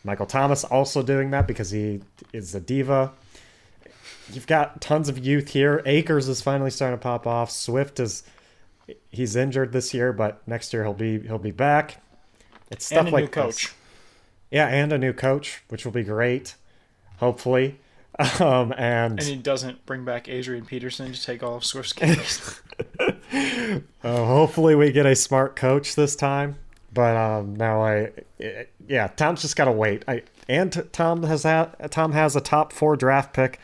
[0.04, 2.02] Michael Thomas also doing that because he
[2.34, 3.12] is a diva.
[4.32, 5.82] You've got tons of youth here.
[5.86, 7.52] Akers is finally starting to pop off.
[7.52, 8.24] Swift is,
[9.10, 12.02] he's injured this year, but next year he'll be he'll be back.
[12.70, 13.66] It's stuff And a like new coach.
[13.66, 13.74] this.
[14.52, 16.56] Yeah, and a new coach, which will be great,
[17.18, 17.80] hopefully.
[18.40, 22.62] Um, and And he doesn't bring back Adrian Peterson to take all of Swift's carries.
[23.00, 26.56] uh, hopefully we get a smart coach this time.
[26.92, 30.04] But um, now I, it, yeah, Tom's just gotta wait.
[30.08, 33.60] I and Tom has had Tom has a top four draft pick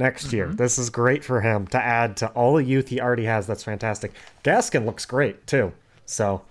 [0.00, 0.46] next year.
[0.48, 0.56] Mm-hmm.
[0.56, 3.46] This is great for him to add to all the youth he already has.
[3.46, 4.12] That's fantastic.
[4.42, 5.72] Gaskin looks great too.
[6.06, 6.42] So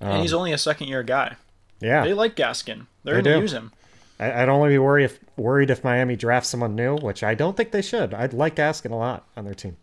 [0.00, 1.36] and he's um, only a second year guy.
[1.80, 2.86] yeah, They like Gaskin.
[3.04, 3.72] They're They going to use him.
[4.18, 7.56] I, I'd only be worried if worried if Miami drafts someone new, which I don't
[7.56, 8.14] think they should.
[8.14, 9.76] I'd like Gaskin a lot on their team.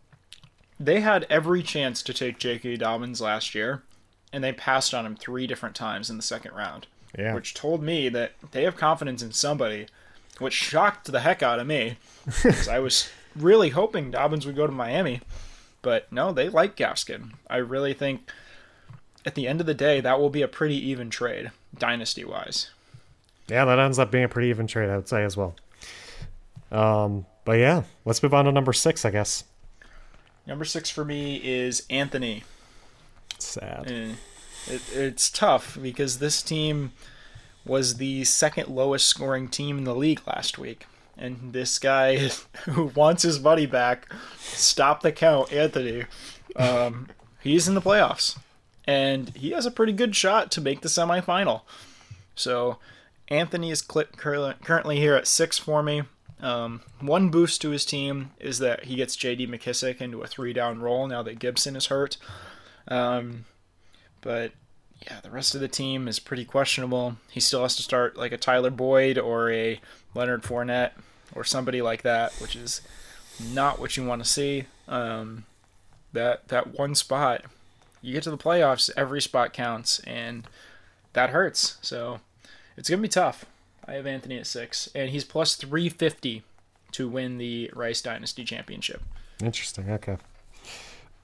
[0.80, 2.78] They had every chance to take J.K.
[2.78, 3.82] Dobbins last year,
[4.32, 6.86] and they passed on him three different times in the second round.
[7.18, 7.34] Yeah.
[7.34, 9.88] Which told me that they have confidence in somebody,
[10.40, 11.98] which shocked the heck out of me.
[12.70, 15.22] I was really hoping Dobbins would go to Miami.
[15.82, 17.32] But no, they like Gaskin.
[17.50, 18.30] I really think
[19.26, 22.70] at the end of the day, that will be a pretty even trade, dynasty wise.
[23.48, 25.56] Yeah, that ends up being a pretty even trade, I would say as well.
[26.72, 29.46] Um, but yeah, let's move on to number six, I guess.
[30.46, 32.44] Number six for me is Anthony.
[33.40, 33.92] Sad.
[33.92, 34.14] Eh,
[34.68, 36.92] it, it's tough because this team
[37.68, 40.86] was the second lowest scoring team in the league last week.
[41.18, 42.18] And this guy
[42.66, 46.06] who wants his buddy back, stop the count, Anthony,
[46.56, 47.08] um,
[47.42, 48.38] he's in the playoffs.
[48.86, 51.62] And he has a pretty good shot to make the semifinal.
[52.36, 52.78] So
[53.28, 56.04] Anthony is currently here at six for me.
[56.40, 59.48] Um, one boost to his team is that he gets J.D.
[59.48, 62.18] McKissic into a three down role now that Gibson is hurt.
[62.88, 63.46] Um,
[64.22, 64.52] but
[65.02, 67.18] yeah, the rest of the team is pretty questionable.
[67.30, 69.80] He still has to start like a Tyler Boyd or a
[70.14, 70.92] Leonard Fournette
[71.36, 72.82] or somebody like that, which is
[73.54, 74.66] not what you want to see.
[74.88, 75.46] Um,
[76.14, 77.44] that that one spot,
[78.02, 80.48] you get to the playoffs, every spot counts, and
[81.14, 81.78] that hurts.
[81.82, 82.22] So
[82.76, 83.46] it's gonna be tough.
[83.86, 86.44] I have Anthony at six, and he's plus three fifty
[86.94, 89.02] to win the Rice Dynasty Championship.
[89.44, 89.90] Interesting.
[89.92, 90.18] Okay.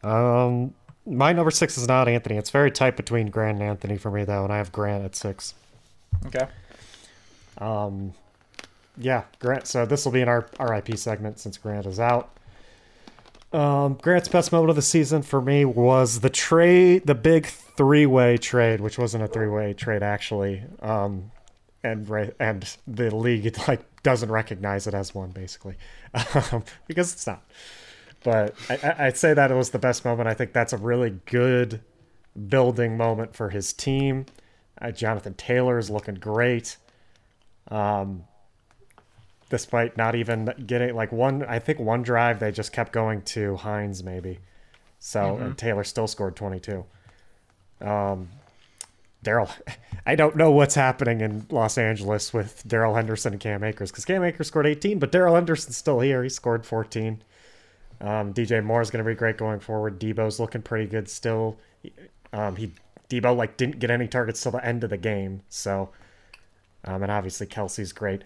[0.04, 0.74] Um,
[1.06, 2.38] my number six is not Anthony.
[2.38, 5.16] It's very tight between Grant and Anthony for me, though, and I have Grant at
[5.16, 5.54] six.
[6.28, 6.48] Okay.
[7.58, 8.13] Um,
[8.98, 9.68] yeah, Grant.
[9.68, 12.30] So this will be an our RIP segment since Grant is out.
[13.52, 18.38] Um, Grant's best moment of the season for me was the trade, the big three-way
[18.38, 20.63] trade, which wasn't a three-way trade actually.
[20.82, 21.32] Um,
[21.84, 25.76] and right, and the league like doesn't recognize it as one basically,
[26.52, 27.44] um, because it's not.
[28.24, 30.30] But I, I'd say that it was the best moment.
[30.30, 31.82] I think that's a really good
[32.48, 34.26] building moment for his team.
[34.82, 36.78] Uh, Jonathan Taylor is looking great.
[37.70, 38.24] Um,
[39.50, 43.56] despite not even getting like one, I think one drive they just kept going to
[43.56, 44.40] Hines maybe.
[45.00, 46.86] So and Taylor still scored 22.
[47.82, 48.30] Um,
[49.22, 49.50] Darrell,
[50.06, 54.06] I don't know what's happening in Los Angeles with Darrell Henderson and Cam Akers because
[54.06, 56.24] Cam Akers scored 18, but Darrell Henderson's still here.
[56.24, 57.22] He scored 14.
[58.04, 60.00] Um, DJ Moore is going to be great going forward.
[60.00, 61.58] Deebo's looking pretty good still.
[62.34, 62.74] Um, he
[63.10, 65.89] Debo like didn't get any targets till the end of the game, so
[66.84, 68.24] um, and obviously Kelce's great.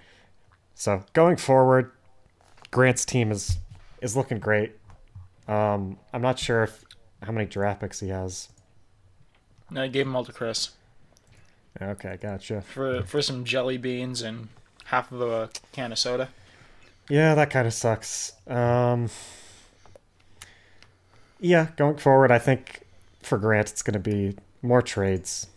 [0.73, 1.91] So going forward,
[2.71, 3.57] Grant's team is
[4.01, 4.73] is looking great.
[5.47, 6.83] Um, I'm not sure if
[7.21, 8.49] how many draft picks he has.
[9.69, 10.71] And I gave him all to Chris
[11.81, 12.61] Okay, gotcha.
[12.61, 14.49] for for some jelly beans and
[14.85, 16.29] half of a can of soda.
[17.09, 18.33] Yeah, that kind of sucks.
[18.47, 19.09] Um,
[21.39, 22.81] yeah, going forward, I think
[23.21, 25.47] for Grant, it's going to be more trades.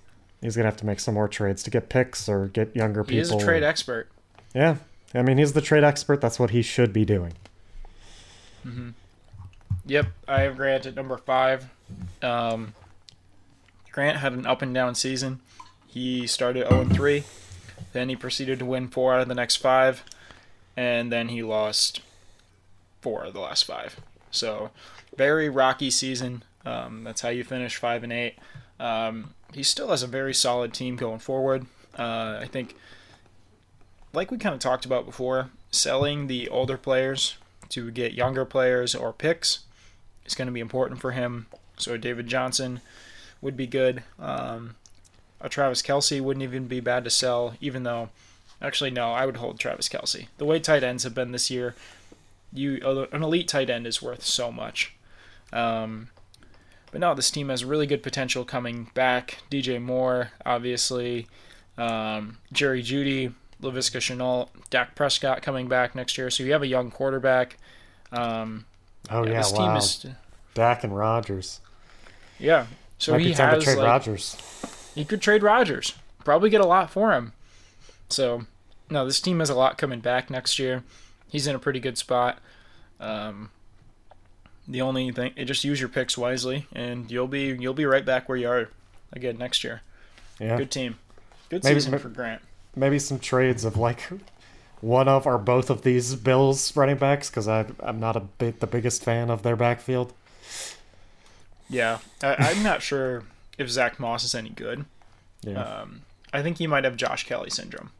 [0.41, 3.05] He's going to have to make some more trades to get picks or get younger
[3.05, 3.15] people.
[3.15, 4.09] He is a trade expert.
[4.55, 4.77] Yeah,
[5.15, 6.21] I mean, he's the trade expert.
[6.21, 7.35] That's what he should be doing.
[9.87, 11.67] Yep, I have Grant at number five.
[12.23, 12.75] Um,
[13.93, 15.41] Grant had an up and down season.
[15.87, 17.25] He started 0 3,
[17.93, 20.05] then he proceeded to win four out of the next five,
[20.77, 22.01] and then he lost
[23.01, 23.97] four of the last five.
[24.31, 24.71] So,
[25.17, 26.45] very rocky season.
[26.65, 28.37] Um, that's how you finish five and eight.
[28.79, 31.67] Um, he still has a very solid team going forward.
[31.99, 32.77] Uh, I think,
[34.13, 37.37] like we kind of talked about before, selling the older players
[37.71, 39.61] to get younger players or picks
[40.25, 41.47] is going to be important for him.
[41.77, 42.81] So David Johnson
[43.41, 44.03] would be good.
[44.19, 44.77] Um,
[45.41, 48.11] a Travis Kelce wouldn't even be bad to sell, even though,
[48.61, 50.29] actually no, I would hold Travis Kelce.
[50.39, 51.75] The way tight ends have been this year,
[52.53, 54.95] you an elite tight end is worth so much.
[55.53, 56.09] Um,
[56.91, 59.39] but no, this team has really good potential coming back.
[59.51, 61.27] DJ Moore, obviously,
[61.79, 63.33] um, Jerry Jeudy,
[63.63, 66.31] Laviska Shenault, Dak Prescott coming back next year.
[66.31, 67.59] So you have a young quarterback.
[68.13, 68.67] Um,
[69.09, 69.69] oh yeah, this wow.
[69.69, 70.07] team is
[70.55, 71.61] Dak and Rodgers.
[72.39, 72.67] Yeah,
[72.99, 74.37] so Might he has like, Rodgers.
[74.95, 75.95] He could trade Rodgers.
[76.25, 77.33] Probably get a lot for him.
[78.09, 78.47] So
[78.91, 80.83] no, this team has a lot coming back next year.
[81.31, 82.39] He's in a pretty good spot.
[82.99, 83.51] Um,
[84.69, 88.29] the only thing, just use your picks wisely, and you'll be you'll be right back
[88.29, 88.69] where you are
[89.13, 89.83] again next year.
[90.39, 90.99] Yeah, good team,
[91.49, 92.43] good maybe, season for Grant.
[92.77, 94.09] Maybe some trades of like
[94.81, 98.67] one of or both of these Bills running backs because I'm not a bit the
[98.67, 100.13] biggest fan of their backfield.
[101.69, 103.25] Yeah, I, am not sure
[103.57, 104.85] if Zach Moss is any good.
[105.43, 105.63] Yeah.
[105.63, 107.91] Um, I think he might have Josh Kelley syndrome.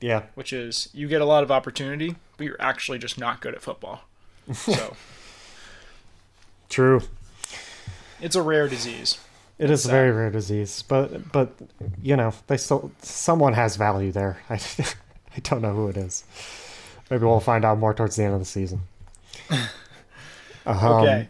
[0.00, 0.24] Yeah.
[0.34, 3.62] Which is you get a lot of opportunity, but you're actually just not good at
[3.62, 4.02] football.
[4.54, 4.94] So.
[6.68, 7.02] True.
[8.20, 9.18] It's a rare disease.
[9.58, 11.52] It is a very rare disease, but but
[12.02, 14.38] you know they still someone has value there.
[14.50, 14.54] I
[15.36, 16.24] I don't know who it is.
[17.10, 18.82] Maybe we'll find out more towards the end of the season.
[20.68, 21.28] Um, okay.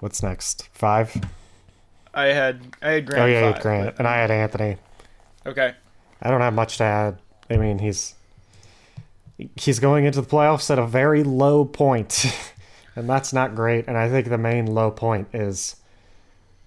[0.00, 0.68] What's next?
[0.74, 1.24] Five.
[2.12, 3.22] I had I had Grant.
[3.22, 3.98] Oh yeah, five, Grant, but...
[3.98, 4.76] and I had Anthony.
[5.46, 5.74] Okay.
[6.20, 7.18] I don't have much to add.
[7.50, 8.14] I mean, he's
[9.56, 12.26] he's going into the playoffs at a very low point,
[12.96, 13.86] and that's not great.
[13.86, 15.76] And I think the main low point is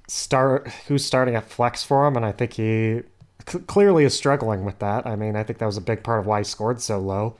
[0.07, 3.01] start who's starting at flex for him, and I think he
[3.47, 5.05] c- clearly is struggling with that.
[5.05, 7.35] I mean, I think that was a big part of why he scored so low.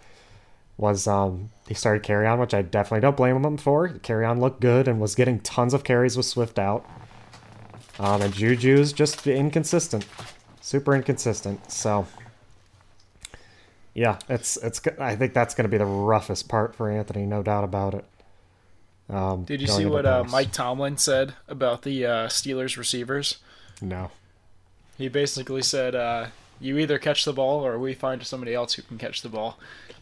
[0.78, 3.90] Was um he started Kerryon, which I definitely don't blame him for.
[3.90, 6.86] Kerryon looked good and was getting tons of carries with Swift out.
[8.00, 10.06] Um, and Juju's just inconsistent,
[10.62, 11.70] super inconsistent.
[11.70, 12.08] So
[14.00, 14.80] yeah, it's it's.
[14.98, 18.06] I think that's going to be the roughest part for Anthony, no doubt about it.
[19.10, 23.40] Um, Did you see what uh, Mike Tomlin said about the uh, Steelers receivers?
[23.82, 24.12] No.
[24.98, 26.28] He basically said, uh,
[26.62, 29.60] "You either catch the ball, or we find somebody else who can catch the ball."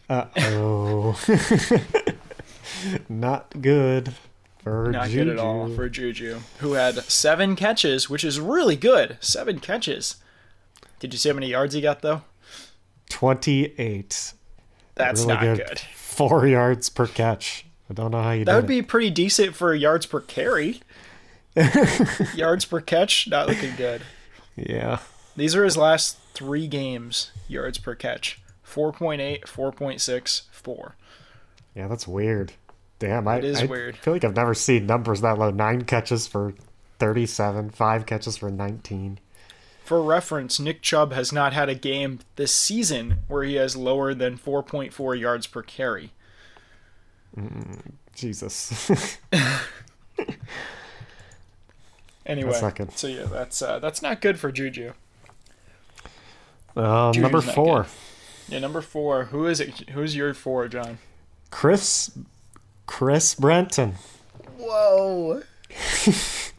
[0.08, 1.20] Uh oh.
[3.08, 4.14] Not good
[4.62, 5.24] for Not Juju.
[5.24, 9.16] good at all for Juju, who had seven catches, which is really good.
[9.20, 10.18] Seven catches.
[11.00, 12.22] Did you see how many yards he got though?
[13.08, 14.32] 28.
[14.94, 15.66] That's really not good.
[15.66, 15.78] good.
[15.78, 17.64] Four yards per catch.
[17.90, 18.44] I don't know how you.
[18.44, 18.68] That would it.
[18.68, 20.80] be pretty decent for yards per carry.
[22.34, 24.02] yards per catch, not looking good.
[24.56, 24.98] Yeah.
[25.36, 27.30] These are his last three games.
[27.46, 30.96] Yards per catch: 4.8, 4.6, 4.
[31.74, 32.52] Yeah, that's weird.
[32.98, 33.96] Damn, I, it is I weird.
[33.96, 35.50] feel like I've never seen numbers that low.
[35.50, 36.54] Nine catches for
[36.98, 39.20] 37, five catches for 19.
[39.88, 44.12] For reference, Nick Chubb has not had a game this season where he has lower
[44.12, 46.12] than 4.4 yards per carry.
[47.34, 48.90] Mm, Jesus.
[52.26, 52.52] anyway,
[52.94, 54.92] so yeah, that's uh, that's not good for Juju.
[56.76, 57.86] Um, number four.
[58.46, 59.24] Yeah, number four.
[59.24, 59.88] Who is it?
[59.88, 60.98] Who's your four, John?
[61.50, 62.10] Chris.
[62.84, 63.94] Chris Brenton.
[64.58, 65.44] Whoa.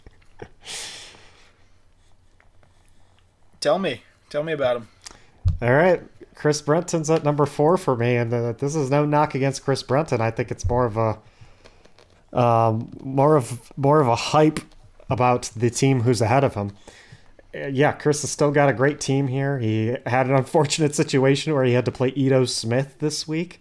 [3.59, 4.03] Tell me.
[4.29, 4.87] Tell me about him.
[5.61, 6.01] All right.
[6.35, 9.83] Chris Brenton's at number four for me, and uh, this is no knock against Chris
[9.83, 10.21] Brenton.
[10.21, 11.19] I think it's more of a
[12.31, 14.61] um, more of more of a hype
[15.09, 16.71] about the team who's ahead of him.
[17.53, 19.59] Uh, yeah, Chris has still got a great team here.
[19.59, 23.59] He had an unfortunate situation where he had to play Ito Smith this week.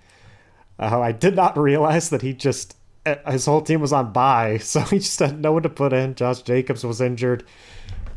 [0.78, 4.58] Uh, I did not realize that he just uh, his whole team was on bye,
[4.62, 6.14] so he just had no one to put in.
[6.14, 7.44] Josh Jacobs was injured.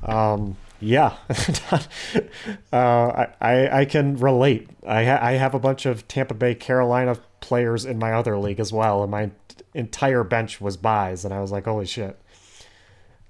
[0.03, 1.15] Um, yeah,
[2.73, 4.67] uh, I I can relate.
[4.85, 8.59] I ha- I have a bunch of Tampa Bay Carolina players in my other league
[8.59, 9.29] as well, and my
[9.73, 12.19] entire bench was buys, and I was like, holy shit.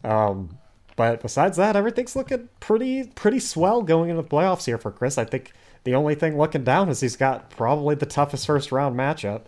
[0.03, 0.57] Um,
[0.95, 5.17] but besides that, everything's looking pretty pretty swell going into the playoffs here for Chris.
[5.17, 5.51] I think
[5.83, 9.43] the only thing looking down is he's got probably the toughest first round matchup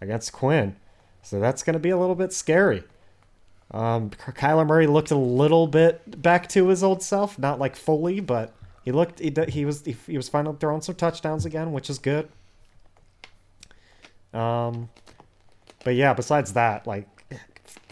[0.00, 0.74] against Quinn,
[1.22, 2.82] so that's going to be a little bit scary.
[3.70, 8.20] Um, Kyler Murray looked a little bit back to his old self, not like fully,
[8.20, 11.90] but he looked he, he was he, he was finally throwing some touchdowns again, which
[11.90, 12.28] is good.
[14.32, 14.90] Um,
[15.84, 17.08] but yeah, besides that, like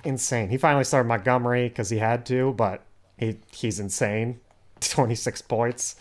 [0.04, 0.50] insane.
[0.50, 2.82] He finally started Montgomery because he had to, but
[3.16, 4.40] he he's insane.
[4.80, 5.96] Twenty six points.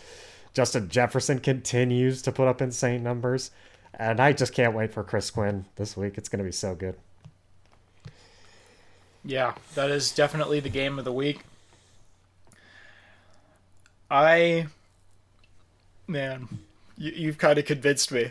[0.52, 3.50] Justin Jefferson continues to put up insane numbers,
[3.94, 6.18] and I just can't wait for Chris Quinn this week.
[6.18, 6.96] It's going to be so good.
[9.24, 11.40] Yeah, that is definitely the game of the week.
[14.10, 14.66] I,
[16.06, 16.48] man,
[16.98, 18.30] you, you've kind of convinced me.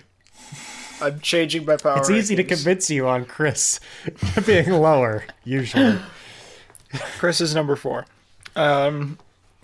[1.01, 1.97] I'm changing my power.
[1.97, 3.80] It's easy to convince you on Chris
[4.45, 5.99] being lower usually.
[7.17, 8.06] Chris is number four.
[8.56, 9.17] Um,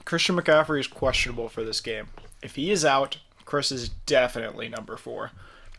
[0.05, 2.07] Christian McCaffrey is questionable for this game.
[2.41, 5.31] If he is out, Chris is definitely number four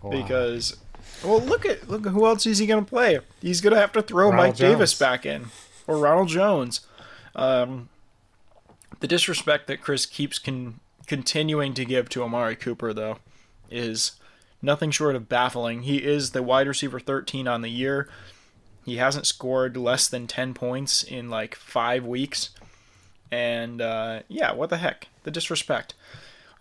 [0.09, 0.77] because.
[1.25, 3.19] Well, look at look at who else is he going to play?
[3.43, 5.47] He's going to have to throw Ronald Mike Davis back in
[5.87, 6.81] or Ronald Jones.
[7.35, 7.89] Um,
[9.01, 13.19] the disrespect that Chris keeps con- continuing to give to Amari Cooper, though,
[13.71, 14.13] is
[14.63, 15.83] nothing short of baffling.
[15.83, 18.09] He is the wide receiver 13 on the year.
[18.85, 22.51] He hasn't scored less than 10 points in like five weeks.
[23.31, 25.09] And uh, yeah, what the heck?
[25.25, 25.95] The disrespect.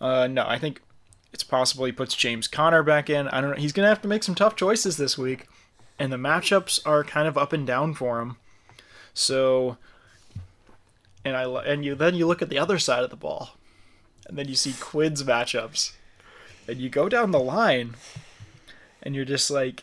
[0.00, 0.82] Uh, no, I think
[1.32, 3.28] it's possible he puts James Conner back in.
[3.28, 3.56] I don't know.
[3.56, 5.46] He's going to have to make some tough choices this week.
[5.98, 8.36] And the matchups are kind of up and down for him.
[9.14, 9.78] So,
[11.24, 13.56] and I and you then you look at the other side of the ball,
[14.28, 15.94] and then you see Quinn's matchups,
[16.68, 17.96] and you go down the line,
[19.02, 19.82] and you're just like,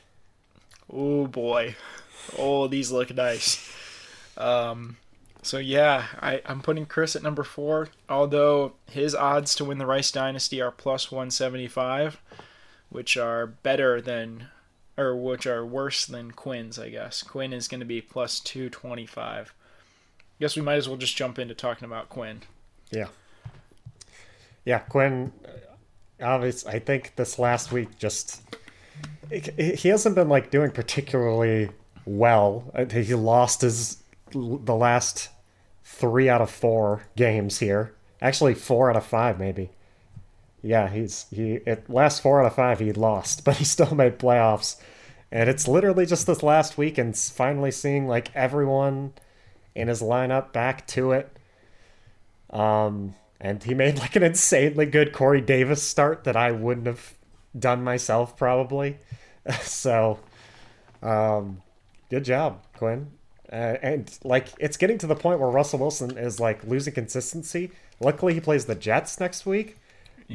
[0.89, 1.75] oh boy,
[2.37, 3.69] oh these look nice.
[4.37, 4.95] Um,
[5.45, 7.89] so yeah, I I'm putting Chris at number four.
[8.09, 12.21] Although his odds to win the Rice Dynasty are plus one seventy five,
[12.89, 14.47] which are better than.
[14.97, 17.21] Or which are worse than Quinn's, I guess.
[17.21, 19.53] Quinn is going to be plus 225.
[19.53, 19.53] I
[20.39, 22.43] Guess we might as well just jump into talking about Quinn.
[22.91, 23.07] Yeah.
[24.63, 25.33] Yeah, Quinn.
[25.43, 25.49] Uh,
[26.23, 28.41] Obviously, I think this last week just
[29.29, 31.69] he hasn't been like doing particularly
[32.05, 32.71] well.
[32.73, 33.97] Uh, he lost his
[34.31, 35.27] the last
[35.95, 37.93] three out of four games here.
[38.21, 39.71] Actually, four out of five maybe.
[40.61, 44.19] Yeah, he's he it last four out of five he lost, but he still made
[44.19, 44.77] playoffs.
[45.31, 49.13] And it's literally just this last week and finally seeing like everyone
[49.73, 51.37] in his lineup back to it.
[52.51, 57.15] Um, and he made like an insanely good Corey Davis start that I wouldn't have
[57.57, 58.97] done myself probably.
[59.61, 60.19] so,
[61.01, 61.61] um,
[62.09, 63.11] good job, Quinn.
[63.51, 67.71] Uh, and like it's getting to the point where Russell Wilson is like losing consistency.
[67.99, 69.77] Luckily, he plays the Jets next week.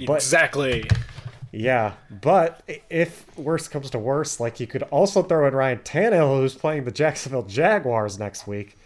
[0.06, 0.88] But- exactly.
[1.52, 6.38] Yeah, but if worse comes to worse, like you could also throw in Ryan Tannehill,
[6.38, 8.78] who's playing the Jacksonville Jaguars next week.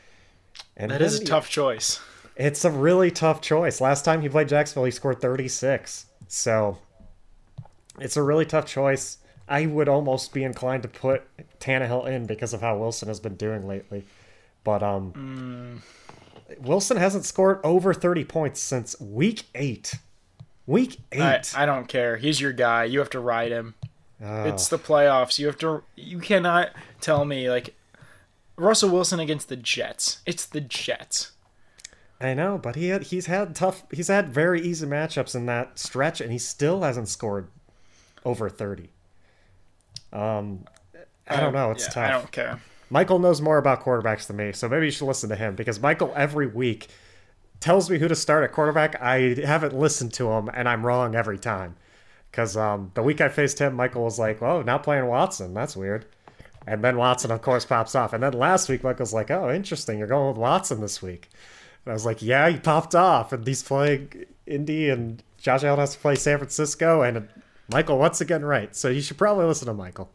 [0.74, 2.00] And That is a tough choice.
[2.36, 3.82] it's a really tough choice.
[3.82, 6.06] Last time he played Jacksonville, he scored 36.
[6.28, 6.78] So
[8.00, 9.18] it's a really tough choice.
[9.48, 11.22] I would almost be inclined to put
[11.60, 14.04] Tannehill in because of how Wilson has been doing lately.
[14.62, 15.82] But um
[16.60, 19.94] Wilson hasn't scored over 30 points since week 8.
[20.66, 21.20] Week 8.
[21.20, 22.16] I, I don't care.
[22.16, 22.84] He's your guy.
[22.84, 23.74] You have to ride him.
[24.22, 24.44] Oh.
[24.44, 25.38] It's the playoffs.
[25.38, 25.82] You have to.
[25.96, 27.74] You cannot tell me like
[28.56, 30.20] Russell Wilson against the Jets.
[30.24, 31.32] It's the Jets.
[32.20, 35.78] I know, but he had he's had tough he's had very easy matchups in that
[35.78, 37.48] stretch and he still hasn't scored
[38.24, 38.88] over 30.
[40.14, 40.64] Um
[41.28, 42.04] I don't know, it's Yeah, tough.
[42.04, 42.60] I don't care.
[42.90, 45.80] Michael knows more about quarterbacks than me, so maybe you should listen to him because
[45.80, 46.88] Michael every week
[47.60, 49.00] tells me who to start at quarterback.
[49.00, 51.76] I haven't listened to him, and I'm wrong every time.
[52.30, 55.54] Because um, the week I faced him, Michael was like, "Oh, not playing Watson.
[55.54, 56.04] That's weird."
[56.66, 58.12] And then Watson, of course, pops off.
[58.12, 59.98] And then last week, Michael's like, "Oh, interesting.
[59.98, 61.30] You're going with Watson this week."
[61.84, 65.80] And I was like, "Yeah, he popped off, and he's playing Indy, and Josh Allen
[65.80, 67.28] has to play San Francisco, and
[67.70, 68.74] Michael once again right.
[68.76, 70.10] So you should probably listen to Michael."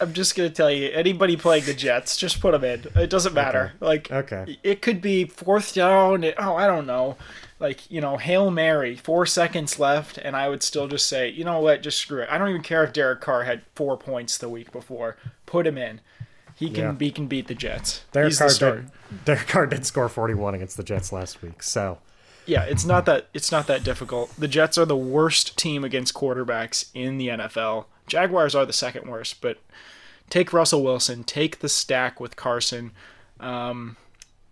[0.00, 2.86] I'm just gonna tell you, anybody playing the Jets, just put them in.
[3.00, 3.72] It doesn't matter.
[3.80, 4.58] Like, Okay.
[4.62, 6.24] it could be fourth down.
[6.24, 7.16] it- oh, I don't know.
[7.58, 11.44] Like, you know, hail mary, four seconds left, and I would still just say, you
[11.44, 12.28] know what, just screw it.
[12.30, 15.16] I don't even care if Derek Carr had four points the week before.
[15.46, 16.00] Put him in.
[16.56, 16.94] He can, Yeah.
[16.98, 18.02] he can beat the Jets.
[18.12, 18.70] Derek He's Carr, the
[19.10, 21.98] did, Derek Carr did score 41 against the Jets last week, so
[22.46, 24.34] Yeah, it's not that it's not that difficult.
[24.36, 27.86] The Jets are the worst team against quarterbacks in the NFL.
[28.06, 29.58] Jaguars are the second worst, but
[30.28, 32.90] take Russell Wilson, take the stack with Carson.
[33.38, 33.96] Um,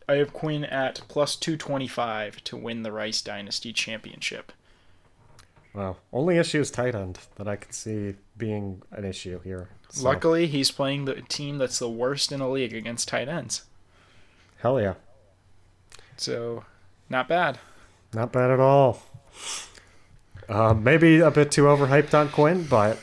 [0.09, 4.53] I have Quinn at plus two twenty five to win the Rice Dynasty championship.
[5.73, 9.69] well, only issue is tight end that I could see being an issue here.
[9.91, 13.65] So, Luckily, he's playing the team that's the worst in the league against tight ends.
[14.59, 14.95] Hell yeah.
[16.17, 16.65] So,
[17.09, 17.59] not bad.
[18.15, 19.03] Not bad at all.
[20.49, 22.99] Uh, maybe a bit too overhyped on Quinn, but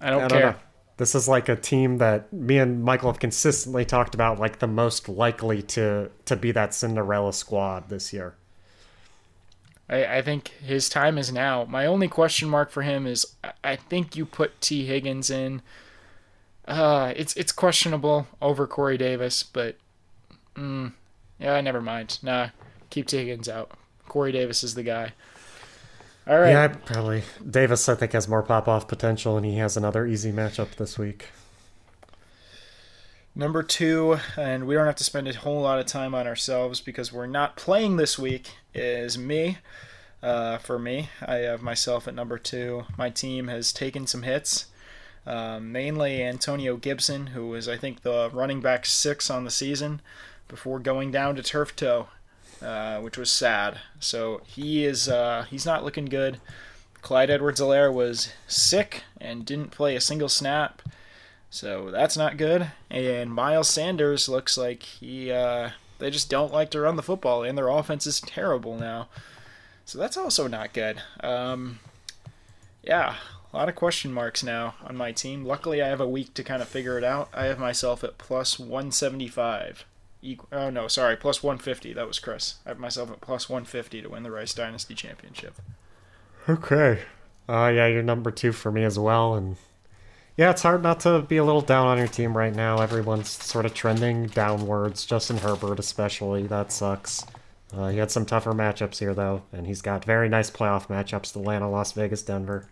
[0.00, 0.40] I don't I care.
[0.40, 0.58] don't know.
[0.98, 4.66] This is like a team that me and Michael have consistently talked about, like the
[4.66, 8.34] most likely to to be that Cinderella squad this year.
[9.88, 11.64] I, I think his time is now.
[11.64, 15.62] My only question mark for him is I- I think you put Tee Higgins in.
[16.66, 19.76] Uh, it's it's questionable over Corey Davis, but
[20.56, 20.92] mm,
[21.38, 22.18] yeah, never mind.
[22.22, 22.48] Nah,
[22.90, 23.70] keep Tee Higgins out.
[24.08, 25.12] Corey Davis is the guy.
[26.26, 26.50] All right.
[26.50, 27.22] Yeah, probably.
[27.48, 30.98] Davis, I think, has more pop off potential, and he has another easy matchup this
[30.98, 31.28] week.
[33.38, 36.80] Number two, and we don't have to spend a whole lot of time on ourselves
[36.80, 39.58] because we're not playing this week, is me.
[40.22, 42.86] Uh, for me, I have myself at number two.
[42.96, 44.66] My team has taken some hits,
[45.26, 50.00] um, mainly Antonio Gibson, who was, I think, the running back six on the season
[50.48, 52.08] before going down to turf toe,
[52.62, 53.78] uh, which was sad.
[54.00, 56.40] So he is uh, he's not looking good.
[57.02, 60.82] Clyde Edwards-Helaire was sick and didn't play a single snap.
[61.50, 62.72] So that's not good.
[62.90, 67.42] And Miles Sanders looks like he uh, they just don't like to run the football,
[67.42, 69.08] and their offense is terrible now.
[69.84, 71.00] So that's also not good.
[71.20, 71.78] Um,
[72.82, 73.16] yeah,
[73.52, 75.44] a lot of question marks now on my team.
[75.44, 77.28] Luckily, I have a week to kind of figure it out.
[77.32, 79.84] I have myself at plus 175.
[80.22, 81.92] Equal, oh no, sorry, plus 150.
[81.92, 82.56] That was Chris.
[82.64, 85.54] I have myself at plus 150 to win the Rice Dynasty Championship.
[86.48, 87.00] Okay.
[87.48, 89.56] Uh, yeah, you're number two for me as well, and
[90.36, 92.80] yeah, it's hard not to be a little down on your team right now.
[92.80, 95.06] Everyone's sort of trending downwards.
[95.06, 97.24] Justin Herbert, especially, that sucks.
[97.72, 101.36] Uh, he had some tougher matchups here though, and he's got very nice playoff matchups:
[101.36, 102.68] Atlanta, Las Vegas, Denver.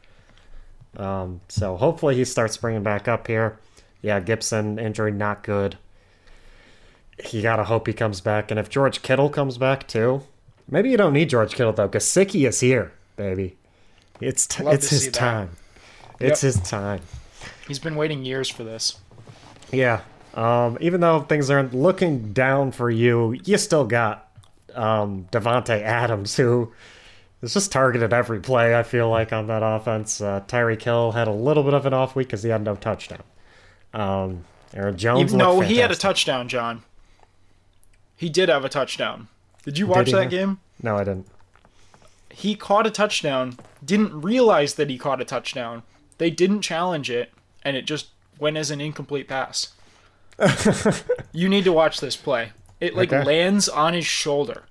[0.96, 3.58] Um, so hopefully he starts bringing back up here.
[4.02, 5.78] Yeah, Gibson injury not good.
[7.32, 10.22] You gotta hope he comes back, and if George Kittle comes back too,
[10.68, 11.86] maybe you don't need George Kittle though.
[11.86, 13.56] because Gesicki is here, baby.
[14.20, 15.50] It's t- it's his time.
[16.20, 17.00] It's his time.
[17.68, 18.98] He's been waiting years for this.
[19.72, 20.00] Yeah.
[20.34, 24.28] Um, even though things aren't looking down for you, you still got
[24.74, 26.72] um, Davante Adams, who
[27.42, 28.76] is just targeted every play.
[28.76, 30.20] I feel like on that offense.
[30.20, 32.74] Uh, Tyreek Hill had a little bit of an off week because he had no
[32.74, 33.22] touchdown.
[33.92, 34.44] Um,
[34.74, 35.20] Aaron Jones.
[35.20, 36.82] Even though he had a touchdown, John.
[38.16, 39.28] He did have a touchdown.
[39.64, 40.58] Did you watch he that have- game?
[40.82, 41.26] No, I didn't.
[42.30, 45.82] He caught a touchdown, didn't realize that he caught a touchdown.
[46.18, 48.08] They didn't challenge it, and it just
[48.38, 49.72] went as an incomplete pass.
[51.32, 52.50] you need to watch this play.
[52.80, 53.24] It like Okay.
[53.24, 54.64] lands on his shoulder,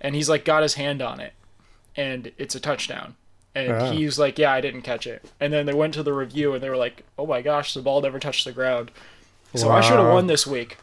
[0.00, 1.32] and he's like got his hand on it,
[1.96, 3.16] and it's a touchdown.
[3.54, 3.90] And Ah.
[3.90, 6.62] he's like, "Yeah, I didn't catch it." And then they went to the review, and
[6.62, 8.90] they were like, "Oh my gosh, the ball never touched the ground."
[9.54, 10.78] So I should have won this week.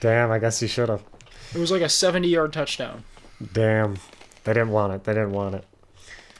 [0.00, 1.02] Damn, I guess he should have.
[1.54, 3.04] It was like a 70-yard touchdown.
[3.52, 3.96] Damn.
[4.44, 5.04] They didn't want it.
[5.04, 5.64] They didn't want it.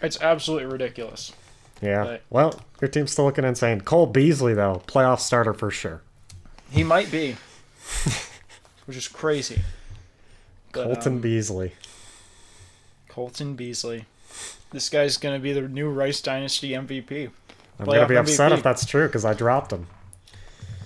[0.02, 1.32] It's absolutely ridiculous.
[1.82, 2.04] Yeah.
[2.04, 3.80] But- well, your team's still looking insane.
[3.80, 6.02] Cole Beasley, though, playoff starter for sure.
[6.70, 7.36] He might be,
[8.84, 9.62] which is crazy.
[10.72, 11.72] But, Colton um, Beasley.
[13.08, 14.04] Colton Beasley.
[14.70, 17.30] This guy's gonna be the new Rice Dynasty MVP.
[17.78, 19.86] I'm going to be upset if that's true because I dropped him.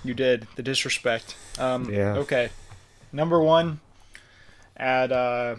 [0.04, 1.36] You did the disrespect.
[1.58, 2.16] Um, Yeah.
[2.16, 2.50] Okay.
[3.12, 3.80] Number one,
[4.76, 5.56] at uh,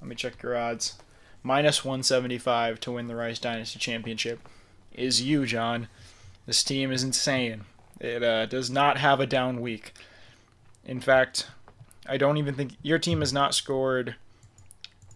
[0.00, 0.96] let me check your odds.
[1.42, 4.40] Minus 175 to win the Rice Dynasty Championship
[4.92, 5.88] is you, John.
[6.46, 7.62] This team is insane.
[8.00, 9.92] It uh, does not have a down week.
[10.84, 11.48] In fact,
[12.08, 14.16] I don't even think your team has not scored.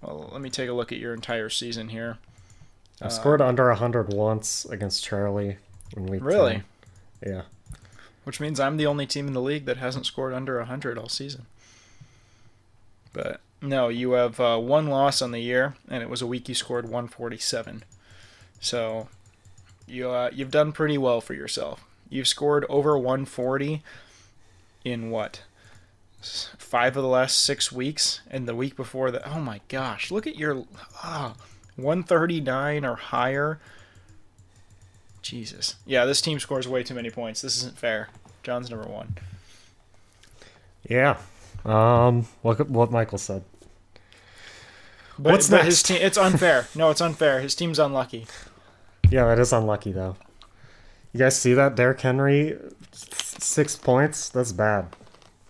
[0.03, 2.19] Well, let me take a look at your entire season here.
[3.01, 5.57] I scored under 100 once against Charlie
[5.97, 6.63] in week Really?
[7.25, 7.33] 10.
[7.35, 7.43] Yeah.
[8.25, 11.09] which means I'm the only team in the league that hasn't scored under 100 all
[11.09, 11.47] season.
[13.13, 16.49] But no, you have uh, one loss on the year, and it was a week
[16.49, 17.85] you scored 147.
[18.61, 19.09] So
[19.87, 21.85] you uh, you've done pretty well for yourself.
[22.09, 23.83] You've scored over 140
[24.85, 25.43] in what?
[26.23, 29.27] Five of the last six weeks, and the week before that.
[29.27, 30.11] Oh my gosh!
[30.11, 30.65] Look at your
[31.03, 31.35] ah,
[31.77, 33.59] 139 or higher.
[35.21, 35.77] Jesus.
[35.87, 37.43] Yeah, this team scores way too many points.
[37.43, 38.09] This isn't fair.
[38.43, 39.17] John's number one.
[40.89, 41.19] Yeah.
[41.65, 43.45] Um, look at what Michael said.
[45.19, 45.83] But, What's but his next?
[45.87, 46.67] team it's unfair.
[46.75, 47.41] No, it's unfair.
[47.41, 48.27] His team's unlucky.
[49.11, 50.17] Yeah, that is unlucky, though.
[51.13, 51.77] You guys see that?
[51.77, 52.59] Derrick Henry,
[52.93, 54.29] six points?
[54.31, 54.87] That's bad.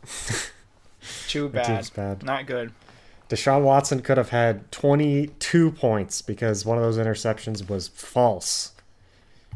[1.29, 1.89] Too bad.
[1.95, 2.23] bad.
[2.25, 2.73] Not good.
[3.31, 8.73] Deshaun Watson could have had 22 points because one of those interceptions was false.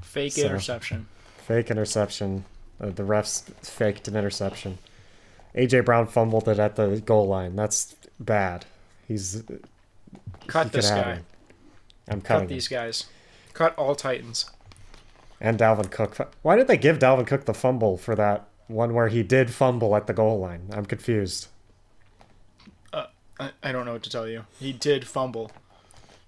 [0.00, 1.08] Fake So- interception.
[1.38, 2.44] Fake interception.
[2.80, 4.78] Uh, the refs faked an interception.
[5.56, 7.56] AJ Brown fumbled it at the goal line.
[7.56, 8.66] That's bad.
[9.08, 9.42] He's
[10.46, 11.14] Cut he this guy.
[11.14, 11.26] him.
[12.08, 12.54] I'm Cut cutting him.
[12.54, 13.06] these guys.
[13.52, 14.50] Cut all Titans.
[15.40, 16.34] And Dalvin Cook.
[16.42, 19.94] Why did they give Dalvin Cook the fumble for that one where he did fumble
[19.96, 20.68] at the goal line?
[20.72, 21.48] I'm confused.
[23.38, 24.46] I, I don't know what to tell you.
[24.58, 25.50] He did fumble.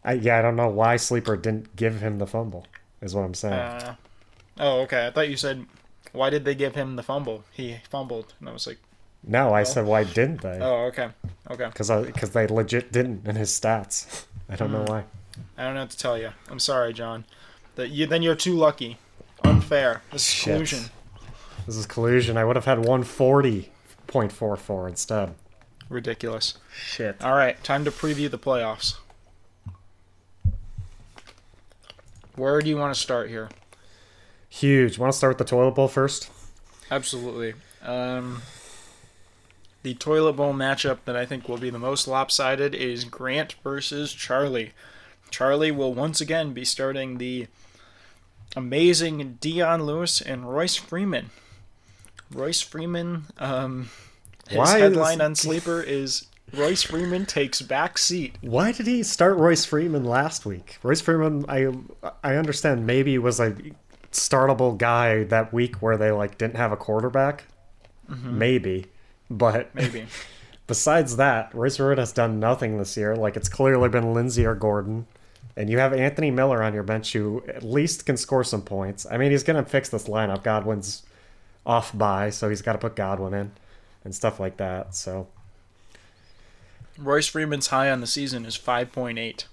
[0.04, 2.66] I, yeah, I don't know why Sleeper didn't give him the fumble.
[3.00, 3.54] Is what I'm saying.
[3.54, 3.94] Uh,
[4.58, 5.06] oh, okay.
[5.06, 5.64] I thought you said,
[6.12, 7.44] why did they give him the fumble?
[7.52, 8.34] He fumbled.
[8.40, 8.78] And I was like,
[9.26, 10.58] no, I said why didn't they?
[10.60, 11.08] oh, okay.
[11.50, 11.66] Okay.
[11.66, 14.24] Because because they legit didn't in his stats.
[14.48, 15.04] I don't know why.
[15.56, 16.30] I don't know what to tell you.
[16.50, 17.24] I'm sorry, John.
[17.76, 18.98] That you then you're too lucky.
[19.44, 20.02] Unfair.
[20.10, 20.54] This is Shit.
[20.54, 20.84] collusion.
[21.66, 22.36] This is collusion.
[22.36, 25.34] I would have had 140.44 instead.
[25.88, 26.58] Ridiculous.
[26.74, 27.22] Shit.
[27.22, 28.96] All right, time to preview the playoffs.
[32.36, 33.48] Where do you want to start here?
[34.48, 34.98] Huge.
[34.98, 36.30] Want to start with the toilet bowl first?
[36.90, 37.54] Absolutely.
[37.82, 38.42] Um,
[39.88, 44.12] the toilet bowl matchup that I think will be the most lopsided is Grant versus
[44.12, 44.72] Charlie.
[45.30, 47.46] Charlie will once again be starting the
[48.54, 51.30] amazing Dion Lewis and Royce Freeman.
[52.30, 53.88] Royce Freeman, um,
[54.46, 58.36] his Why is- headline on Sleeper is Royce Freeman takes back seat.
[58.42, 60.76] Why did he start Royce Freeman last week?
[60.82, 61.68] Royce Freeman, I
[62.22, 63.56] I understand maybe was a
[64.12, 67.44] startable guy that week where they like didn't have a quarterback.
[68.24, 68.86] Maybe,
[69.30, 70.06] but Maybe.
[70.66, 73.16] besides that, Royce Freeman has done nothing this year.
[73.16, 75.06] Like it's clearly been Lindsay or Gordon,
[75.56, 79.06] and you have Anthony Miller on your bench who at least can score some points.
[79.10, 80.42] I mean, he's gonna fix this lineup.
[80.42, 81.02] Godwin's
[81.68, 83.52] off by, so he's got to put Godwin in
[84.02, 84.94] and stuff like that.
[84.94, 85.28] So
[86.96, 89.44] Royce Freeman's high on the season is 5.8.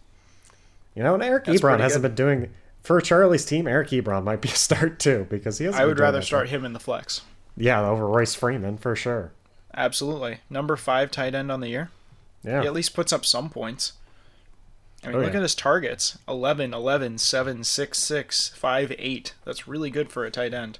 [0.96, 2.16] You know, and Eric That's Ebron hasn't good.
[2.16, 2.50] been doing
[2.82, 3.68] for Charlie's team.
[3.68, 5.76] Eric Ebron might be a start too because he has.
[5.76, 7.22] I would rather start him in the flex.
[7.58, 9.32] Yeah, over Royce Freeman for sure.
[9.76, 10.40] Absolutely.
[10.50, 11.90] Number five tight end on the year.
[12.44, 13.94] Yeah, He at least puts up some points.
[15.04, 15.38] I mean, Oh, look yeah.
[15.38, 19.34] at his targets 11, 11, 7, 6, 6, 5, 8.
[19.44, 20.80] That's really good for a tight end.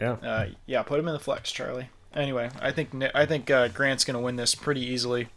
[0.00, 0.12] yeah.
[0.12, 1.88] Uh, yeah, put him in the flex, Charlie.
[2.14, 5.28] Anyway, I think I think uh, Grant's going to win this pretty easily.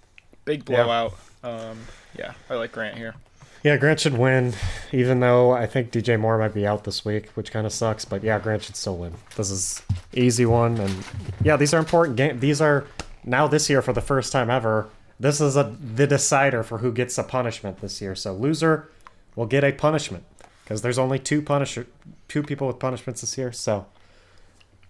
[0.45, 1.13] Big blowout.
[1.43, 1.49] Yeah.
[1.49, 1.61] blowout.
[1.71, 1.77] Um,
[2.17, 3.15] yeah, I like Grant here.
[3.63, 4.53] Yeah, Grant should win,
[4.91, 8.05] even though I think DJ Moore might be out this week, which kind of sucks.
[8.05, 9.13] But yeah, Grant should still win.
[9.35, 9.81] This is
[10.13, 11.03] easy one, and
[11.41, 12.39] yeah, these are important games.
[12.39, 12.85] These are
[13.23, 14.89] now this year for the first time ever.
[15.19, 18.15] This is a the decider for who gets a punishment this year.
[18.15, 18.89] So loser
[19.35, 20.23] will get a punishment
[20.63, 21.87] because there's only two punisher,
[22.27, 23.51] two people with punishments this year.
[23.51, 23.87] So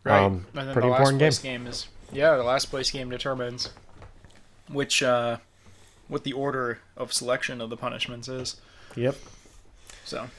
[0.07, 0.23] Right.
[0.23, 1.67] Um, and then pretty the last important place game.
[1.67, 3.71] is yeah, the last place game determines
[4.69, 5.37] which uh,
[6.07, 8.57] what the order of selection of the punishments is.
[8.95, 9.15] yep,
[10.05, 10.29] So,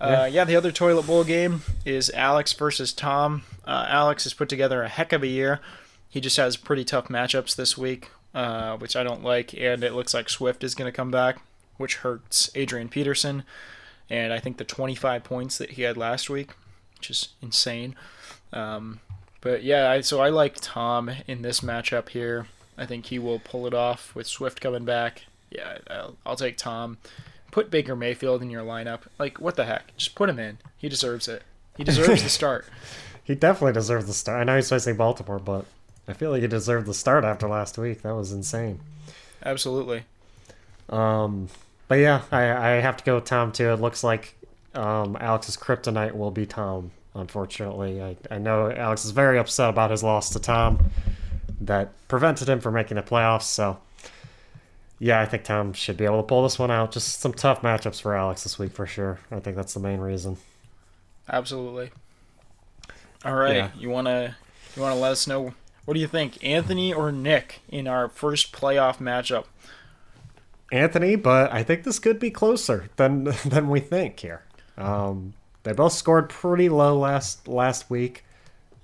[0.00, 0.22] Yeah.
[0.22, 3.42] uh, yeah, the other toilet bowl game is Alex versus Tom.
[3.66, 5.60] Uh, Alex has put together a heck of a year.
[6.08, 9.92] He just has pretty tough matchups this week, uh, which I don't like, and it
[9.92, 11.38] looks like Swift is going to come back,
[11.76, 13.42] which hurts Adrian Peterson.
[14.08, 16.52] And I think the 25 points that he had last week,
[16.96, 17.96] which is insane.
[18.52, 19.00] Um,
[19.40, 22.46] but yeah, I, so I like Tom in this matchup here.
[22.78, 25.24] I think he will pull it off with Swift coming back.
[25.50, 26.98] Yeah, I'll, I'll take Tom.
[27.50, 29.02] Put Baker Mayfield in your lineup.
[29.18, 29.96] Like, what the heck?
[29.96, 30.58] Just put him in.
[30.76, 31.42] He deserves it.
[31.76, 32.66] He deserves the start.
[33.24, 34.40] he definitely deserves the start.
[34.40, 35.64] I know he's supposed to say Baltimore, but
[36.06, 38.02] I feel like he deserved the start after last week.
[38.02, 38.80] That was insane.
[39.44, 40.04] Absolutely.
[40.90, 41.48] Um,
[41.88, 43.70] but yeah, I, I have to go with Tom too.
[43.70, 44.36] It looks like
[44.74, 46.90] um, Alex's kryptonite will be Tom.
[47.14, 50.90] Unfortunately, I, I know Alex is very upset about his loss to Tom
[51.60, 53.42] that prevented him from making the playoffs.
[53.42, 53.78] So
[54.98, 56.92] yeah, I think Tom should be able to pull this one out.
[56.92, 59.18] Just some tough matchups for Alex this week for sure.
[59.30, 60.36] I think that's the main reason.
[61.28, 61.90] Absolutely.
[63.24, 63.56] All right.
[63.56, 63.70] Yeah.
[63.78, 64.36] You wanna
[64.74, 65.54] you wanna let us know
[65.84, 69.44] what do you think, Anthony or Nick, in our first playoff matchup?
[70.72, 74.42] Anthony, but I think this could be closer than than we think here.
[74.76, 78.24] Um, they both scored pretty low last last week.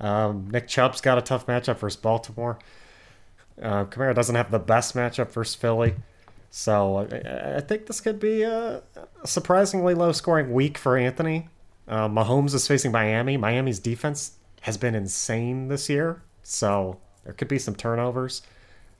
[0.03, 2.59] Um, Nick Chubb's got a tough matchup versus Baltimore.
[3.61, 5.95] Uh, Kamara doesn't have the best matchup versus Philly,
[6.51, 8.83] so I, I think this could be a,
[9.25, 11.49] surprisingly low scoring week for Anthony.
[11.87, 13.37] Uh, Mahomes is facing Miami.
[13.37, 14.33] Miami's defense
[14.63, 18.43] has been insane this year, so there could be some turnovers.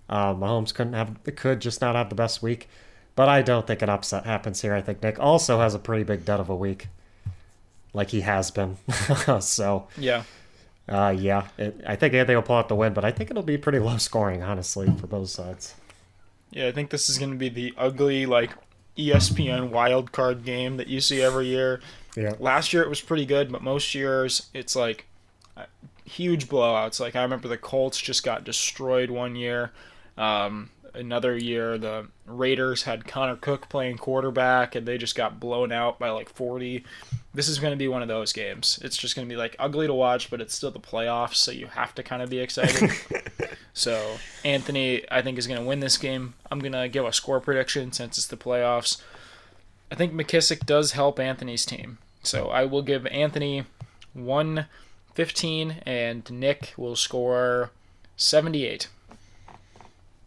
[0.09, 2.69] Uh, Mahomes couldn't have could just not have the best week,
[3.17, 4.75] but I don't think an upset happens here.
[4.75, 6.89] I think Nick also has a pretty big dud of a week,
[7.93, 8.77] like he has been.
[9.41, 10.25] so Yeah.
[10.93, 13.43] Uh, yeah, it, I think Anthony will pull out the win, but I think it'll
[13.43, 15.75] be pretty low scoring, honestly, for both sides.
[16.51, 18.51] Yeah, I think this is gonna be the ugly like
[18.99, 21.81] ESPN wild card game that you see every year.
[22.15, 25.07] Yeah, Last year it was pretty good, but most years it's like
[26.05, 27.01] huge blowouts.
[27.01, 29.73] Like I remember the Colts just got destroyed one year.
[30.17, 35.73] Um, another year, the Raiders had Connor Cook playing quarterback, and they just got blown
[35.73, 36.85] out by like 40.
[37.35, 38.79] This is going to be one of those games.
[38.83, 41.51] It's just going to be like ugly to watch, but it's still the playoffs, so
[41.51, 42.91] you have to kind of be excited.
[43.73, 46.35] so Anthony, I think, is going to win this game.
[46.51, 49.01] I'm going to give a score prediction since it's the playoffs.
[49.91, 51.99] I think McKissic does help Anthony's team.
[52.23, 53.65] So I will give Anthony
[54.15, 57.71] 115 and Nick will score
[58.17, 58.89] 78.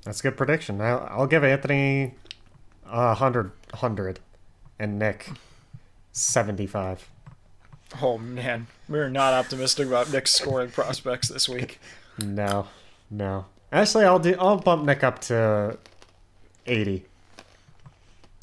[0.03, 0.81] That's a good prediction.
[0.81, 2.13] I'll, I'll give Anthony
[2.85, 4.19] a hundred, hundred,
[4.77, 5.31] and Nick
[6.15, 7.07] seventy-five.
[8.01, 11.79] Oh man, we're not optimistic about Nick's scoring prospects this week.
[12.17, 12.67] No,
[13.11, 13.43] no.
[13.73, 14.37] Actually, I'll do.
[14.39, 15.77] I'll bump Nick up to
[16.65, 17.03] eighty.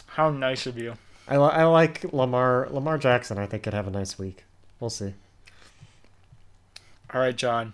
[0.08, 0.92] How nice of you.
[1.26, 3.38] I, li- I like Lamar Lamar Jackson.
[3.38, 4.44] I think could have a nice week.
[4.78, 5.14] We'll see.
[7.14, 7.72] All right, John.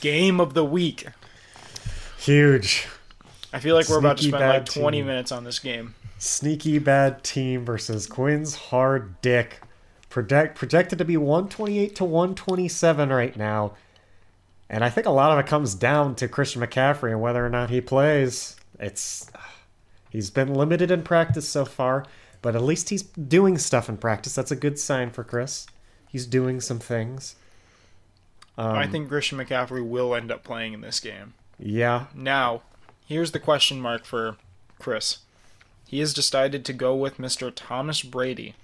[0.00, 1.06] Game of the week.
[2.18, 2.86] Huge.
[3.50, 5.06] I feel like we're about to spend like 20 team.
[5.06, 5.94] minutes on this game.
[6.22, 9.62] Sneaky bad team versus Quinn's hard dick.
[10.10, 13.72] Project, projected to be 128 to 127 right now.
[14.68, 17.48] And I think a lot of it comes down to Christian McCaffrey and whether or
[17.48, 18.56] not he plays.
[18.78, 19.30] It's
[20.10, 22.04] he's been limited in practice so far,
[22.42, 24.34] but at least he's doing stuff in practice.
[24.34, 25.66] That's a good sign for Chris.
[26.06, 27.36] He's doing some things.
[28.58, 31.32] Um, I think Christian McCaffrey will end up playing in this game.
[31.58, 32.60] yeah, Now,
[33.06, 34.36] here's the question mark for
[34.78, 35.20] Chris.
[35.90, 37.50] He has decided to go with Mr.
[37.52, 38.54] Thomas Brady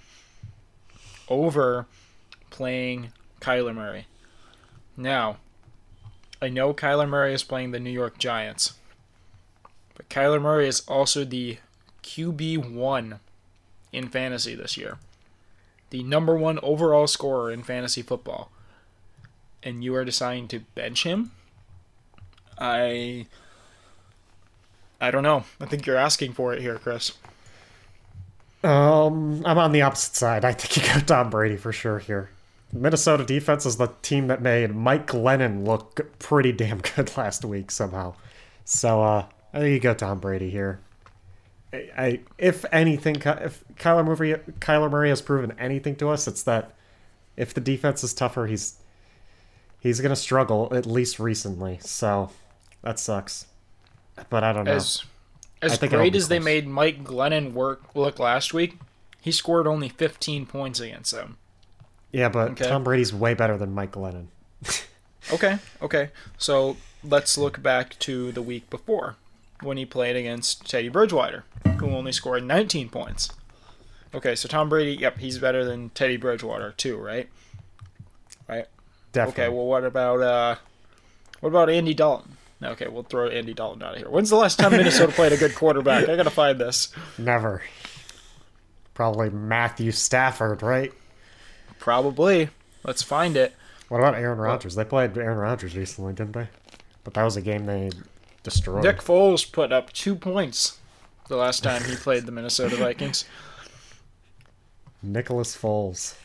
[1.29, 1.87] over
[2.51, 3.09] playing
[3.41, 4.07] Kyler Murray.
[4.97, 5.39] Now,
[6.41, 8.75] I know Kyler Murray is playing the New York Giants,
[9.97, 11.59] but Kyler Murray is also the
[12.05, 13.19] QB1
[13.93, 14.99] in fantasy this year.
[15.91, 18.53] The number one overall scorer in fantasy football.
[19.65, 21.33] And you are deciding to bench him?
[22.57, 23.27] I
[25.01, 25.45] I don't know.
[25.61, 27.13] I think you're asking for it here, Chris.
[28.65, 30.45] Um, I'm on the opposite side.
[30.45, 32.31] I think you go Tom Brady for sure here.
[32.73, 37.71] Minnesota defense is the team that made Mike Glennon look pretty damn good last week
[37.71, 38.15] somehow.
[38.65, 40.81] So uh, I think you go Tom Brady here.
[41.73, 46.43] I, I if anything, if Kyler Murray, Kyler Murray has proven anything to us, it's
[46.45, 46.75] that
[47.37, 48.79] if the defense is tougher, he's
[49.79, 51.79] he's gonna struggle at least recently.
[51.83, 52.31] So
[52.83, 53.47] that sucks.
[54.31, 54.73] But I don't know.
[54.73, 55.05] As
[55.63, 58.79] I as great as they made Mike Glennon work look last week,
[59.21, 61.37] he scored only 15 points against them.
[62.13, 62.69] yeah, but Okay.
[62.69, 64.27] Tom Brady's way better than Mike Glennon.
[65.33, 66.11] Okay, okay.
[66.39, 69.17] So let's look back to the week before
[69.61, 71.43] when he played against Teddy Bridgewater,
[71.81, 73.33] who only scored 19 points.
[74.15, 77.29] Okay, so Tom Brady, yep, he's better than Teddy Bridgewater too, right?
[78.49, 78.67] Right.
[79.11, 79.45] Definitely.
[79.45, 80.57] Okay, well, what about uh,
[81.41, 82.37] what about Andy Dalton?
[82.63, 84.09] Okay, we'll throw Andy Dalton out of here.
[84.09, 86.09] When's the last time Minnesota played a good quarterback?
[86.09, 86.91] I gotta find this.
[87.19, 87.63] Never.
[88.95, 90.93] Probably Matthew Stafford, right?
[91.79, 92.49] Probably.
[92.83, 93.55] Let's find it.
[93.89, 94.75] What about Aaron Rodgers?
[94.75, 96.49] They played Aaron Rodgers recently, didn't they?
[97.05, 97.91] But that was a game they
[98.43, 98.83] destroyed.
[98.83, 100.79] Nick Foles put up two points
[101.29, 103.27] the last time he played the Minnesota Vikings.
[105.03, 106.17] Nicholas Foles,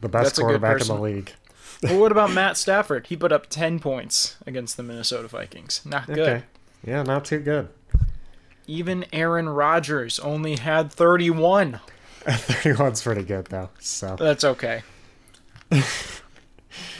[0.00, 1.32] the best That's quarterback in the league.
[1.82, 3.06] Well, what about Matt Stafford?
[3.06, 5.80] He put up 10 points against the Minnesota Vikings.
[5.84, 6.18] Not good.
[6.18, 6.44] Okay.
[6.84, 7.68] Yeah, not too good.
[8.66, 11.80] Even Aaron Rodgers only had 31.
[12.26, 13.70] 31's pretty good though.
[13.78, 14.82] So That's okay.
[15.72, 15.80] All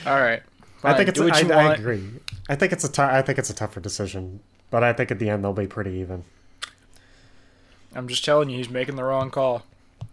[0.06, 0.42] right.
[0.84, 1.20] I think it's.
[1.20, 1.80] I, I want.
[1.80, 2.08] agree.
[2.48, 2.92] I think it's a.
[2.92, 5.66] T- I think it's a tougher decision, but I think at the end they'll be
[5.66, 6.24] pretty even.
[7.94, 9.64] I'm just telling you, he's making the wrong call.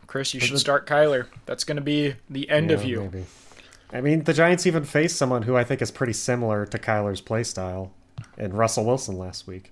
[0.08, 1.28] Chris, you should start Kyler.
[1.46, 3.02] That's going to be the end of you.
[3.02, 3.26] Maybe.
[3.96, 7.22] I mean, the Giants even faced someone who I think is pretty similar to Kyler's
[7.22, 7.94] play style
[8.38, 9.72] in Russell Wilson last week.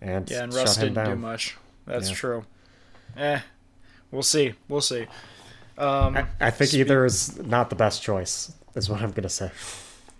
[0.00, 1.20] And Yeah, and Russ him didn't do down.
[1.20, 1.56] much.
[1.84, 2.14] That's Yeah.
[2.14, 2.44] true.
[3.16, 3.40] Eh,
[4.12, 4.54] we'll see.
[4.68, 5.06] We'll see.
[5.76, 9.22] Um, I, I think Spe- either is not the best choice, is what I'm going
[9.24, 9.50] to say.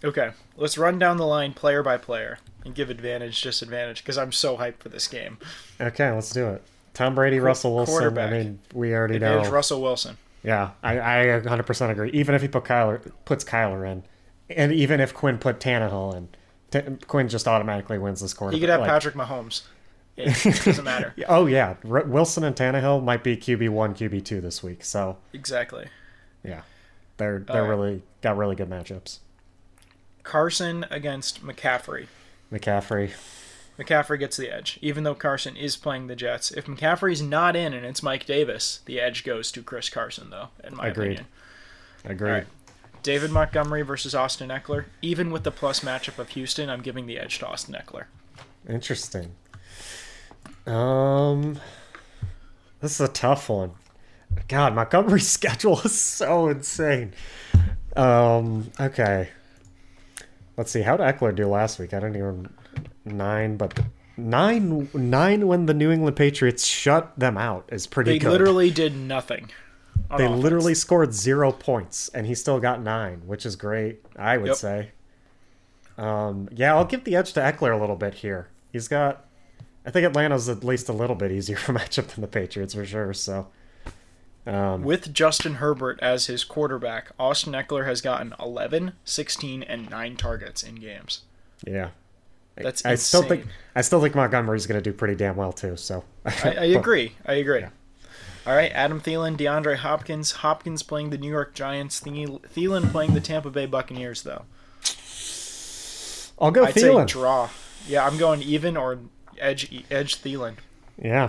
[0.02, 4.32] okay, let's run down the line player by player and give advantage, disadvantage, because I'm
[4.32, 5.38] so hyped for this game.
[5.80, 6.62] Okay, let's do it.
[6.94, 8.18] Tom Brady, Russell Wilson.
[8.18, 9.50] I mean, we already Advantage know.
[9.52, 10.16] Russell Wilson.
[10.42, 12.10] Yeah, I, I 100% agree.
[12.12, 14.04] Even if he put Kyler, puts Kyler in,
[14.48, 16.28] and even if Quinn put Tannehill in,
[16.70, 18.54] T- Quinn just automatically wins this quarter.
[18.54, 19.62] He could have like- Patrick Mahomes.
[20.16, 21.14] It doesn't matter.
[21.28, 24.84] Oh yeah, R- Wilson and Tannehill might be QB one, QB two this week.
[24.84, 25.86] So Exactly.
[26.44, 26.62] yeah,
[27.18, 27.68] they're they're right.
[27.68, 29.18] really got really good matchups.
[30.24, 32.06] Carson against McCaffrey.
[32.52, 33.12] McCaffrey.
[33.78, 36.50] McCaffrey gets the edge, even though Carson is playing the Jets.
[36.50, 40.48] If McCaffrey's not in and it's Mike Davis, the edge goes to Chris Carson, though,
[40.64, 41.06] in my Agreed.
[41.12, 41.26] opinion.
[42.04, 42.30] Agreed.
[42.30, 42.46] Right.
[43.04, 44.86] David Montgomery versus Austin Ekeler.
[45.00, 48.04] Even with the plus matchup of Houston, I'm giving the edge to Austin Ekeler.
[48.68, 49.30] Interesting.
[50.66, 51.60] Um,
[52.80, 53.72] this is a tough one.
[54.48, 57.14] God, Montgomery's schedule is so insane.
[57.96, 59.28] Um, okay.
[60.56, 60.82] Let's see.
[60.82, 61.94] How did Ekeler do last week?
[61.94, 62.48] I don't even
[63.12, 63.78] nine, but
[64.16, 68.30] nine nine when the New England Patriots shut them out is pretty They good.
[68.32, 69.50] literally did nothing.
[70.16, 70.42] they offense.
[70.42, 74.04] literally scored zero points, and he still got nine, which is great.
[74.16, 74.56] I would Yep.
[74.56, 74.90] say.
[75.96, 78.48] Um, yeah, I'll give the edge to Ekeler a little bit here.
[78.72, 79.24] He's got.
[79.86, 82.84] I think Atlanta's at least a little bit easier for matchup than the Patriots for
[82.84, 83.12] sure.
[83.14, 83.48] So.
[84.46, 90.16] Um, With Justin Herbert as his quarterback, Austin Ekeler has gotten 11, 16, and 9
[90.16, 91.22] targets in games.
[91.66, 91.90] yeah.
[92.62, 93.46] That's I still think.
[93.74, 95.76] I still think Montgomery's going to do pretty damn well too.
[95.76, 96.04] So.
[96.24, 97.12] I, I agree.
[97.26, 97.64] I agree.
[98.46, 100.32] All right, Adam Thielen, DeAndre Hopkins.
[100.32, 102.00] Hopkins playing the New York Giants.
[102.00, 104.44] Thiel- Thielen playing the Tampa Bay Buccaneers, though.
[106.40, 107.06] I'll go I'd say Thielen.
[107.06, 107.50] draw.
[107.86, 109.00] Yeah, I'm going even or
[109.38, 110.54] edge edge Thielen.
[111.02, 111.28] Yeah,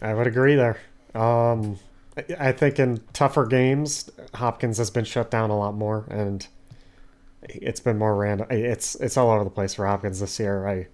[0.00, 0.78] I would agree there.
[1.14, 1.78] Um,
[2.16, 6.46] I- I think in tougher games, Hopkins has been shut down a lot more, and
[7.48, 8.46] it's been more random.
[8.50, 10.66] It's it's all over the place for Hopkins this year.
[10.66, 10.86] I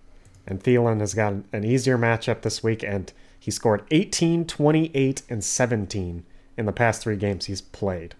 [0.46, 5.42] and Thielen has got an easier matchup this week, and he scored 18, 28, and
[5.44, 6.24] 17
[6.56, 8.14] in the past three games he's played.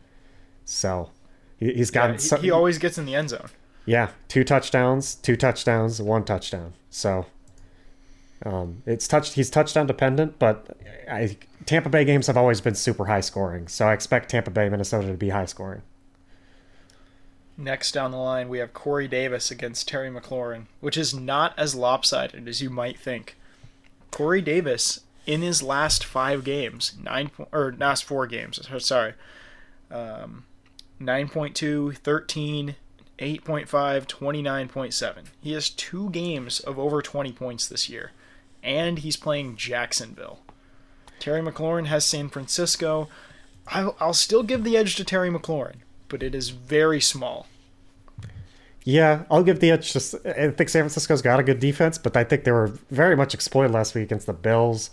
[0.65, 1.11] So
[1.59, 3.49] he, he's Yeah, he, so- he always gets in the end zone.
[3.87, 6.75] yeah, two touchdowns, two touchdowns, one touchdown.
[6.91, 7.27] So
[8.45, 9.35] um, it's touched.
[9.35, 10.77] He's touchdown dependent, but
[11.11, 13.69] I, Tampa Bay games have always been super high scoring.
[13.69, 15.83] So I expect Tampa Bay, Minnesota to be high scoring.
[17.57, 21.75] Next down the line, we have Corey Davis against Terry McLaurin, which is not as
[21.75, 23.37] lopsided as you might think.
[24.11, 29.15] Corey Davis, in his last five games, nine or last four games, sorry,
[29.91, 30.45] um,
[31.01, 32.77] 9.2, 13,
[33.19, 35.17] 8.5, 29.7.
[35.41, 38.13] He has two games of over 20 points this year,
[38.63, 40.41] and he's playing Jacksonville.
[41.19, 43.09] Terry McLaurin has San Francisco.
[43.69, 45.82] I'll, I'll still give the edge to Terry McLaurin,
[46.13, 47.47] but it is very small.
[48.85, 49.93] Yeah, I'll give the edge.
[49.93, 53.17] Just I think San Francisco's got a good defense, but I think they were very
[53.17, 54.91] much exploited last week against the Bills.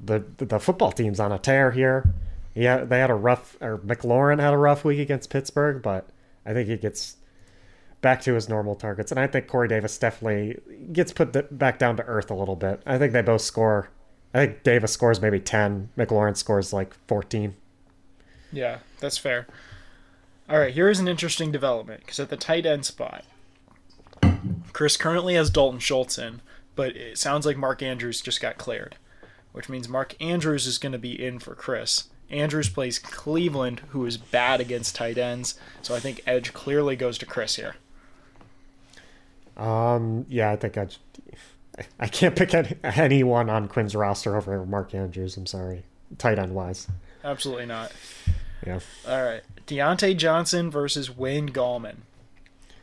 [0.00, 2.08] The the football team's on a tear here.
[2.54, 6.08] Yeah, they had a rough, or McLaurin had a rough week against Pittsburgh, but
[6.46, 7.16] I think he gets
[8.00, 10.58] back to his normal targets, and I think Corey Davis definitely
[10.92, 12.80] gets put back down to earth a little bit.
[12.86, 13.90] I think they both score.
[14.32, 15.90] I think Davis scores maybe ten.
[15.98, 17.56] McLaurin scores like fourteen.
[18.52, 19.46] Yeah, that's fair.
[20.48, 23.24] All right, here is an interesting development because at the tight end spot,
[24.72, 26.40] Chris currently has Dalton Schultz in,
[26.76, 28.96] but it sounds like Mark Andrews just got cleared,
[29.52, 32.04] which means Mark Andrews is going to be in for Chris.
[32.30, 37.18] Andrews plays Cleveland, who is bad against tight ends, so I think edge clearly goes
[37.18, 37.76] to Chris here.
[39.56, 40.88] Um, yeah, I think I.
[42.00, 45.36] I can't pick any, anyone on Quinn's roster over Mark Andrews.
[45.36, 45.84] I'm sorry,
[46.16, 46.88] tight end wise.
[47.22, 47.92] Absolutely not.
[48.66, 48.80] Yeah.
[49.06, 51.96] All right, Diontae Johnson versus Wayne Gallman.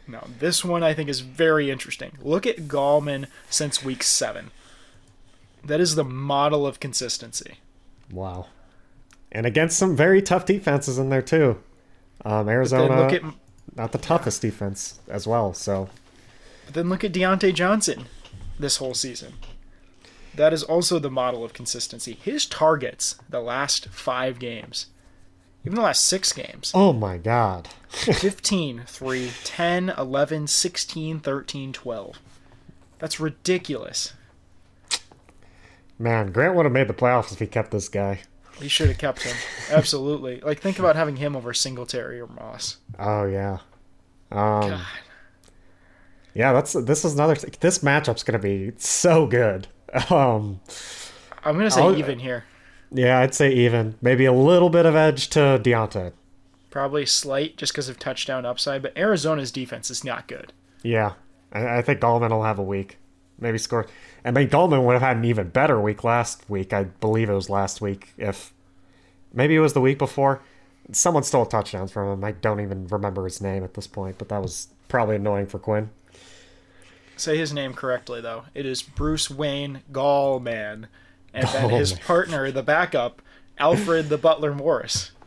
[0.07, 2.11] Now, this one I think is very interesting.
[2.21, 4.51] Look at Gallman since week seven.
[5.63, 7.55] That is the model of consistency.
[8.11, 8.47] Wow.
[9.31, 11.61] And against some very tough defenses in there too.
[12.25, 13.23] Um, Arizona, look at
[13.75, 15.53] not the toughest defense as well.
[15.53, 15.89] So
[16.65, 18.05] but then look at Diontae Johnson
[18.59, 19.34] this whole season.
[20.36, 22.13] That is also the model of consistency.
[22.21, 24.88] His targets the last five games,
[25.66, 32.20] even the last six games oh my god, 15, 3, 10, 11, 16, 13, 12.
[32.99, 34.14] That's ridiculous.
[35.99, 38.22] man, Grant would have made the playoffs if he kept this guy.
[38.59, 39.36] He should have kept him.
[39.72, 40.39] Absolutely.
[40.41, 42.78] Like think about having him over Singletary or Moss.
[42.99, 43.59] Oh yeah.
[44.32, 44.86] Um, God.
[46.36, 47.36] yeah, that's this is another.
[47.59, 49.68] This matchup's gonna be so good.
[50.09, 50.59] Um,
[51.43, 52.45] I'm gonna say I'll- even here.
[52.93, 56.13] Yeah, I'd say even maybe a little bit of edge to Diontae.
[56.69, 60.53] Probably slight just because of touchdown upside, but Arizona's defense is not good.
[60.83, 61.13] Yeah,
[61.51, 62.97] I, I think Gallman will have a week.
[63.39, 63.87] Maybe score.
[64.23, 66.71] I mean, Gallman would have had an even better week last week.
[66.71, 68.13] I believe it was last week.
[68.17, 68.53] If
[69.33, 70.41] maybe it was the week before,
[70.91, 72.23] someone stole touchdowns from him.
[72.23, 75.59] I don't even remember his name at this point, but that was probably annoying for
[75.59, 75.89] Quinn.
[77.15, 78.45] Say his name correctly though.
[78.53, 80.87] It is Bruce Wayne Gallman,
[81.34, 82.05] and then his Gallman.
[82.05, 83.21] partner, the backup,
[83.57, 85.11] Alfred the Butler Morris.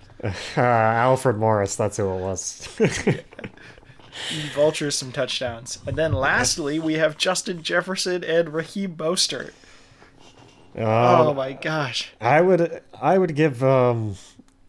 [0.56, 2.66] Uh, Alfred Morris, that's who it was.
[4.30, 9.52] He vultures some touchdowns, and then lastly we have Justin Jefferson and Raheem Mostert.
[10.74, 12.12] oh um, my gosh!
[12.20, 13.62] I would, I would give.
[13.62, 14.16] Um,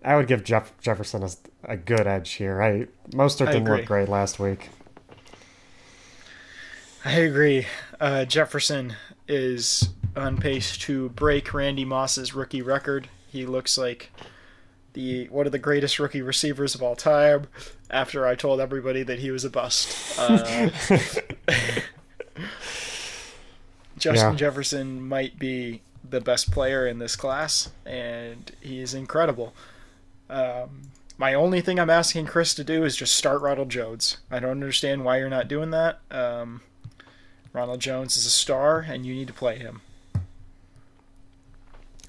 [0.04, 1.30] I would give Jeff Jefferson a,
[1.64, 2.62] a good edge here.
[2.62, 3.78] I Mostert I didn't agree.
[3.78, 4.70] look great last week.
[7.06, 7.66] I agree.
[8.02, 8.96] Uh, Jefferson
[9.28, 13.10] is on pace to break Randy Moss's rookie record.
[13.28, 14.12] He looks like
[14.94, 17.48] the one of the greatest rookie receivers of all time.
[17.90, 20.70] After I told everybody that he was a bust, uh,
[23.98, 24.36] Justin Yeah.
[24.36, 29.54] Jefferson might be the best player in this class, and he is incredible.
[30.30, 30.84] Um,
[31.18, 34.18] my only thing I'm asking Chris to do is just start Ronald Jones.
[34.30, 36.00] I don't understand why you're not doing that.
[36.12, 36.62] Um,
[37.58, 39.82] Ronald Jones is a star, and you need to play him.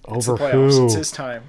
[0.05, 0.53] Over playoffs.
[0.77, 0.85] who?
[0.85, 1.45] It's his time.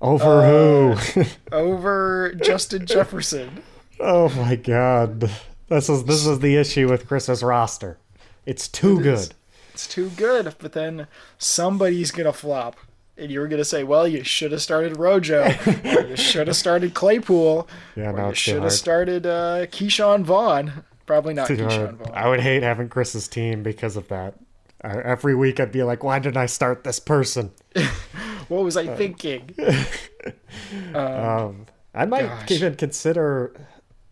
[0.00, 1.24] Over Uh, who?
[1.52, 3.62] Over Justin Jefferson.
[4.00, 5.30] oh my god.
[5.68, 7.96] This is this is the issue with Chris's roster.
[8.44, 9.28] It's too It is.
[9.28, 9.34] good.
[9.72, 11.06] It's too good, but then
[11.38, 12.76] somebody's gonna flop.
[13.16, 15.46] And you're gonna say, "Well, you should have started Rojo,
[16.08, 20.82] you should have started Claypool, Yeah, no, you it's should have started uh, Ke'Shawn Vaughn."
[21.06, 21.96] Probably not Ke'Shawn.
[21.96, 22.10] Vaughn.
[22.14, 24.34] I would hate having Chris's team because of that.
[24.82, 27.50] Uh, every week I'd be like, why didn't I start this person?
[28.48, 29.54] What was Uh, I thinking?
[30.94, 32.50] Um, I might Gosh.
[32.50, 33.54] even consider.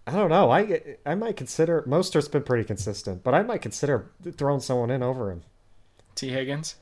[0.06, 0.50] I don't know.
[0.50, 1.82] I I might consider.
[1.82, 5.42] Mostert's been pretty consistent, but I might consider throwing someone in over him.
[6.14, 6.76] Tee Higgins.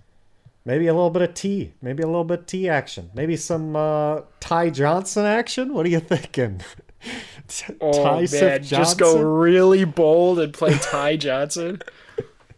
[0.64, 1.72] Maybe a little bit of T.
[1.80, 3.10] Maybe a little bit of T action.
[3.14, 5.72] Maybe some uh, Ty Johnson action.
[5.74, 6.60] What are you thinking?
[7.80, 11.80] Oh Ty man, Sif just go really bold and play Ty Johnson.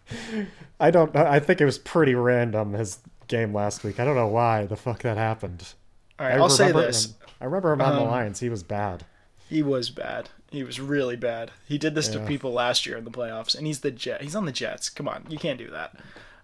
[0.81, 1.15] I don't.
[1.15, 1.25] know.
[1.25, 4.01] I think it was pretty random his game last week.
[4.01, 5.75] I don't know why the fuck that happened.
[6.19, 8.41] All right, I I'll say this: him- I remember him on the Um, Lions.
[8.41, 9.05] He was bad.
[9.49, 10.31] he was bad.
[10.51, 11.51] He was really bad.
[11.67, 14.21] He did this to people last year in the playoffs, and he's the Jet.
[14.23, 14.91] He's on the Jets.
[14.91, 15.95] Come on, you can't do that.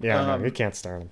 [0.01, 1.11] Yeah, um, no, you can't start him.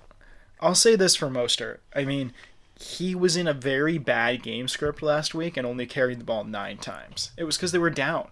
[0.59, 1.77] I'll say this for Mostert.
[1.95, 2.33] I mean,
[2.79, 6.43] he was in a very bad game script last week and only carried the ball
[6.43, 7.31] nine times.
[7.37, 8.29] It was because they were down.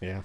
[0.00, 0.22] Yeah.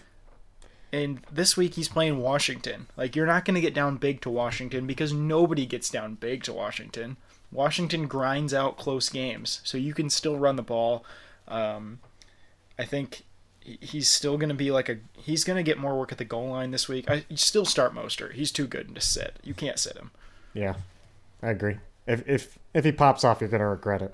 [0.92, 2.88] And this week he's playing Washington.
[2.96, 6.44] Like you're not going to get down big to Washington because nobody gets down big
[6.44, 7.18] to Washington.
[7.52, 11.06] Washington grinds out close games, so you can still run the ball.
[11.48, 12.00] Um,
[12.80, 13.24] I think
[13.62, 16.26] he's still going to be like a he's going to get more work at the
[16.26, 17.10] goal line this week.
[17.10, 18.32] I still start Moster.
[18.32, 19.38] He's too good to sit.
[19.44, 20.12] You can't sit him.
[20.54, 20.76] Yeah,
[21.42, 21.78] I agree.
[22.08, 24.14] If if if he pops off, you're gonna regret it,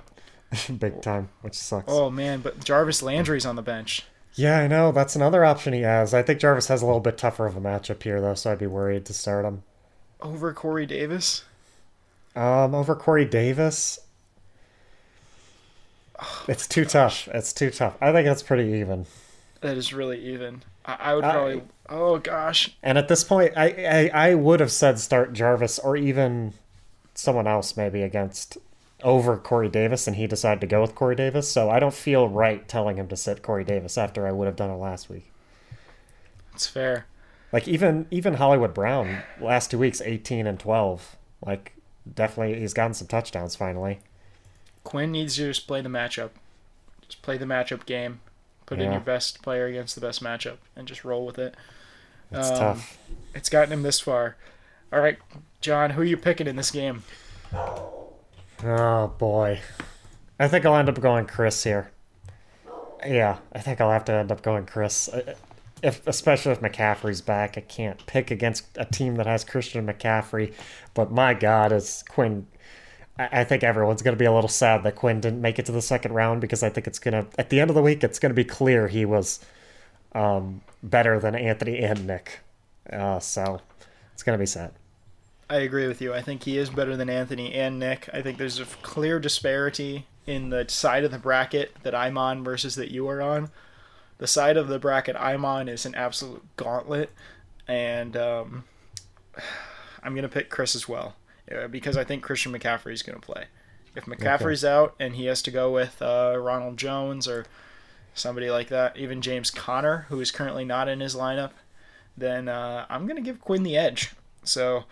[0.80, 1.86] big time, which sucks.
[1.92, 4.06] Oh man, but Jarvis Landry's on the bench.
[4.36, 4.92] Yeah, I know.
[4.92, 6.14] That's another option he has.
[6.14, 8.60] I think Jarvis has a little bit tougher of a matchup here, though, so I'd
[8.60, 9.64] be worried to start him.
[10.22, 11.44] over Corey Davis.
[12.36, 14.00] Um, over Corey Davis,
[16.48, 17.28] it's too tough.
[17.34, 17.96] It's too tough.
[18.02, 19.06] I think it's pretty even.
[19.62, 20.64] That is really even.
[20.86, 21.62] I, I would I- probably.
[21.90, 23.68] oh gosh, And at this point, I,
[24.14, 26.54] I I would have said start Jarvis or even
[27.20, 28.58] someone else maybe against
[29.04, 31.50] over Corey Davis, and he decided to go with Corey Davis.
[31.52, 34.56] So I don't feel right telling him to sit Corey Davis after I would have
[34.56, 35.32] done it last week.
[36.54, 37.06] it's fair.
[37.52, 41.16] Like even even Hollywood Brown last two weeks, eighteen and twelve.
[41.46, 41.74] Like
[42.14, 44.00] definitely, he's gotten some touchdowns finally.
[44.84, 46.30] Quinn needs to just play the matchup.
[47.08, 48.20] Just play the matchup game.
[48.66, 51.56] Put in your best player against the best matchup and just roll with it.
[52.32, 53.00] It's Um, tough.
[53.34, 54.36] It's gotten him this far.
[54.92, 55.18] All right,
[55.62, 57.04] John, who are you picking in this game?
[57.54, 59.60] Oh boy,
[60.40, 61.92] I think I'll end up going Chris here.
[63.06, 65.10] Yeah, I think I'll have to end up going Chris.
[65.82, 70.54] If especially if McCaffrey's back, I can't pick against a team that has Christian McCaffrey.
[70.94, 72.48] But my God, is Quinn.
[73.18, 75.66] I I think everyone's going to be a little sad that Quinn didn't make it
[75.68, 77.82] to the second round because I think it's going to, at the end of the
[77.82, 79.40] week, it's going to be clear he was
[80.14, 82.40] um, better than Anthony and Nick.
[82.92, 83.62] Uh, so
[84.20, 84.74] it's going to be sad.
[85.50, 86.14] I agree with you.
[86.14, 88.10] I think he is better than Anthony and Nick.
[88.12, 92.44] I think there's a clear disparity in the side of the bracket that I'm on
[92.44, 93.50] versus that you are on.
[94.18, 97.12] The side of the bracket I'm on is an absolute gauntlet,
[97.66, 98.66] and um,
[100.04, 101.16] I'm going to pick Chris as well
[101.50, 103.46] uh, because I think Christian McCaffrey is going to play.
[103.96, 107.46] If McCaffrey's out and he has to go with uh, Ronald Jones or
[108.14, 111.52] somebody like that, even James Conner, who is currently not in his lineup,
[112.20, 114.12] then uh, I'm going to give Quinn the edge.
[114.44, 114.86] So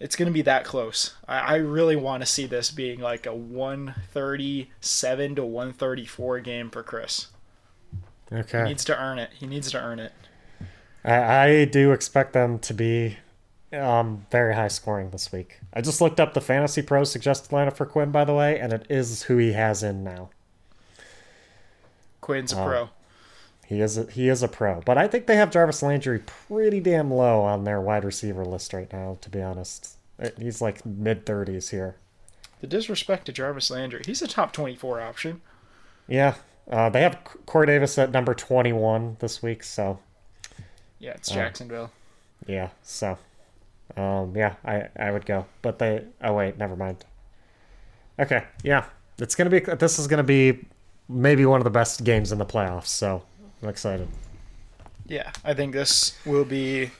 [0.00, 1.14] it's going to be that close.
[1.28, 6.82] I, I really want to see this being like a 137 to 134 game for
[6.82, 7.28] Chris.
[8.32, 8.62] Okay.
[8.62, 9.30] He needs to earn it.
[9.38, 10.12] He needs to earn it.
[11.04, 11.14] I,
[11.48, 13.18] I do expect them to be
[13.72, 15.60] um, very high scoring this week.
[15.72, 18.72] I just looked up the Fantasy Pro suggested lineup for Quinn, by the way, and
[18.72, 20.30] it is who he has in now.
[22.20, 22.64] Quinn's a Oh.
[22.64, 22.90] pro.
[23.66, 26.80] He is a, he is a pro, but I think they have Jarvis Landry pretty
[26.80, 29.16] damn low on their wide receiver list right now.
[29.22, 31.96] To be honest, Uh, he's like mid thirties here.
[32.60, 34.02] The disrespect to Jarvis Landry.
[34.06, 35.40] He's a top 24 option.
[36.08, 36.34] Yeah.
[36.70, 39.98] Uh, they have Corey Davis at number 21 this week, so
[40.98, 41.90] Yeah, it's Jacksonville.
[42.46, 42.70] yeah.
[42.82, 43.18] So,
[43.96, 46.04] um, yeah, I I would go, but they.
[46.22, 47.04] Oh wait, never mind.
[48.18, 48.84] Okay, yeah,
[49.18, 49.60] it's gonna be.
[49.60, 50.64] This is gonna be
[51.08, 52.86] maybe one of the best games in the playoffs.
[52.86, 53.24] So
[53.64, 54.08] I'm excited.
[55.06, 56.90] Yeah, I think this will be.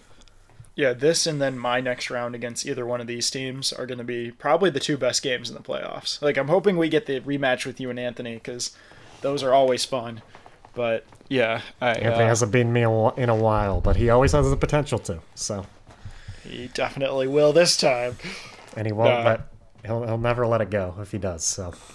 [0.76, 3.98] Yeah, this and then my next round against either one of these teams are going
[3.98, 6.20] to be probably the two best games in the playoffs.
[6.20, 8.76] Like, I'm hoping we get the rematch with you and Anthony because
[9.20, 10.20] those are always fun.
[10.74, 13.94] But yeah, I, Anthony uh, hasn't beaten me in a wh- in a while, but
[13.94, 15.20] he always has the potential to.
[15.36, 15.64] So,
[16.42, 18.16] he definitely will this time.
[18.76, 19.40] and he won't Uh, let.
[19.86, 21.44] He'll, he'll never let it go if he does.
[21.44, 21.72] So,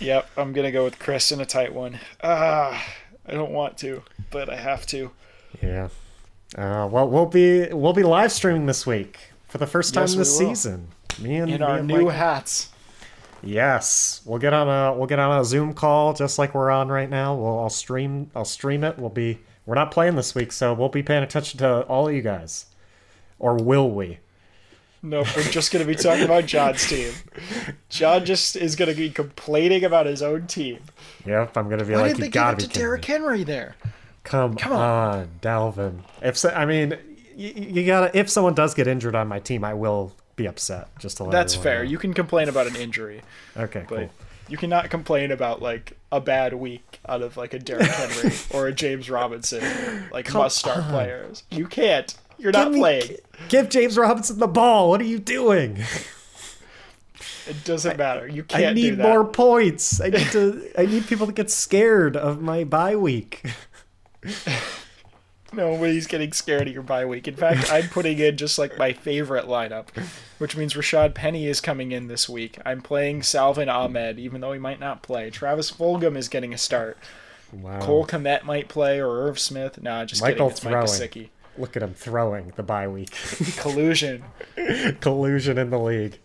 [0.00, 1.98] Yep, I'm gonna go with Chris in a tight one.
[2.22, 2.84] Ah,
[3.26, 5.10] I don't want to, but I have to.
[5.62, 5.88] yeah.
[6.56, 9.18] Uh, well, we'll be we'll be live streaming this week
[9.48, 10.88] for the first time Yes, this season.
[11.20, 12.70] Me and In me our and new Mike- hats.
[13.42, 16.88] Yes, we'll get on a we'll get on a Zoom call just like we're on
[16.88, 17.34] right now.
[17.34, 18.98] We'll I'll stream I'll stream it.
[18.98, 22.14] We'll be we're not playing this week, so we'll be paying attention to all of
[22.14, 22.66] you guys,
[23.38, 24.18] or will we?
[25.08, 27.12] Nope, we're just gonna be talking about John's team.
[27.88, 30.80] John just is gonna be complaining about his own team.
[31.24, 33.02] Yep, I'm gonna be Why like didn't you they gotta it be to kidding Derrick
[33.02, 33.06] me.
[33.14, 33.76] Henry there?
[34.24, 35.18] Come, Come on.
[35.20, 35.28] on.
[35.40, 36.00] Dalvin.
[36.22, 36.98] If so, I mean,
[37.34, 40.88] you, you gotta if someone does get injured on my team, I will be upset.
[40.98, 41.82] Just to let That's fair.
[41.84, 41.90] know.
[41.90, 43.22] You can complain about an injury,
[43.56, 43.86] okay?
[43.88, 44.10] but Cool.
[44.48, 48.66] you cannot complain about like a bad week out of like a Derrick Henry or
[48.66, 49.62] a James Robinson,
[50.12, 50.90] like Come must start on.
[50.90, 51.44] players.
[51.50, 52.14] You can't.
[52.38, 53.16] You're Give not me- playing.
[53.48, 54.90] Give James Robinson the ball.
[54.90, 55.78] What are you doing?
[57.48, 58.26] It doesn't matter.
[58.28, 59.02] You I can't do need that.
[59.02, 60.00] more points.
[60.00, 60.70] I need to.
[60.76, 63.42] I need people to get scared of my bye week.
[65.50, 67.26] Nobody's getting scared of your bye week.
[67.26, 69.86] In fact, I'm putting in just like my favorite lineup,
[70.36, 72.58] which means Rashad Penny is coming in this week.
[72.66, 75.30] I'm playing Salvon Ahmed, even though he might not play.
[75.30, 76.98] Travis Fulgham is getting a start.
[77.50, 77.80] Wow.
[77.80, 79.82] Cole Kmet might play or Irv Smith.
[79.82, 80.50] Nah, just Michael kidding.
[80.50, 81.28] It's Mike throwing.
[81.58, 83.10] Look at him throwing the bye week.
[83.58, 84.24] Collusion.
[85.00, 86.18] Collusion in the league.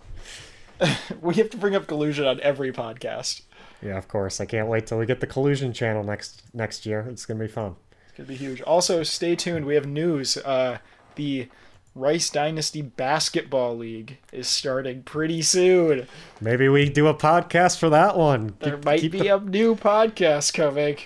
[1.21, 3.41] We have to bring up collusion on every podcast.
[3.81, 4.41] Yeah, of course.
[4.41, 7.05] I can't wait till we get the collusion channel next next year.
[7.09, 7.75] It's gonna be fun.
[8.07, 8.59] It's gonna be huge.
[8.61, 9.65] Also, stay tuned.
[9.65, 10.36] We have news.
[10.38, 10.79] Uh,
[11.15, 11.47] the
[11.95, 16.07] Rice Dynasty Basketball League is starting pretty soon.
[16.41, 18.55] Maybe we do a podcast for that one.
[18.59, 20.97] There Keep- might keep be a new podcast coming.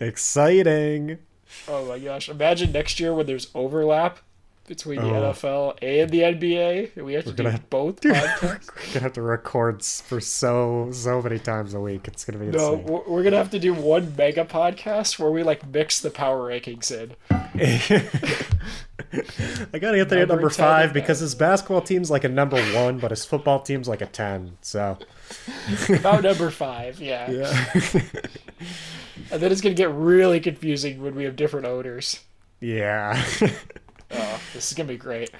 [0.00, 1.18] exciting.
[1.68, 2.28] Oh my gosh!
[2.28, 4.18] Imagine next year when there's overlap
[4.68, 5.32] between the Oh.
[5.32, 8.66] NFL and the NBA, we have to gonna do have- both We're podcasts.
[8.92, 12.08] gonna have to record for so so many times a week.
[12.08, 12.86] It's gonna be No, insane.
[12.86, 16.50] we're we're gonna have to do one mega podcast where we like mix the power
[16.50, 17.12] rankings in.
[19.72, 22.98] I got Anthony at Number number five because his basketball team's like a number one,
[22.98, 24.58] but his football team's like a ten.
[24.62, 24.98] So
[25.88, 27.30] About number five, yeah.
[27.92, 28.00] yeah,
[29.30, 32.20] And then it's gonna get really confusing when we have different odors.
[32.60, 33.22] yeah.
[34.08, 35.30] Oh, this is gonna be great.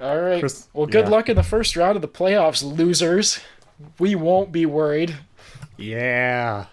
[0.00, 0.40] All right.
[0.40, 1.10] Chris- well, good yeah.
[1.10, 3.38] luck in the first round of the playoffs, losers.
[4.00, 5.14] We won't be worried.
[5.76, 6.66] yeah.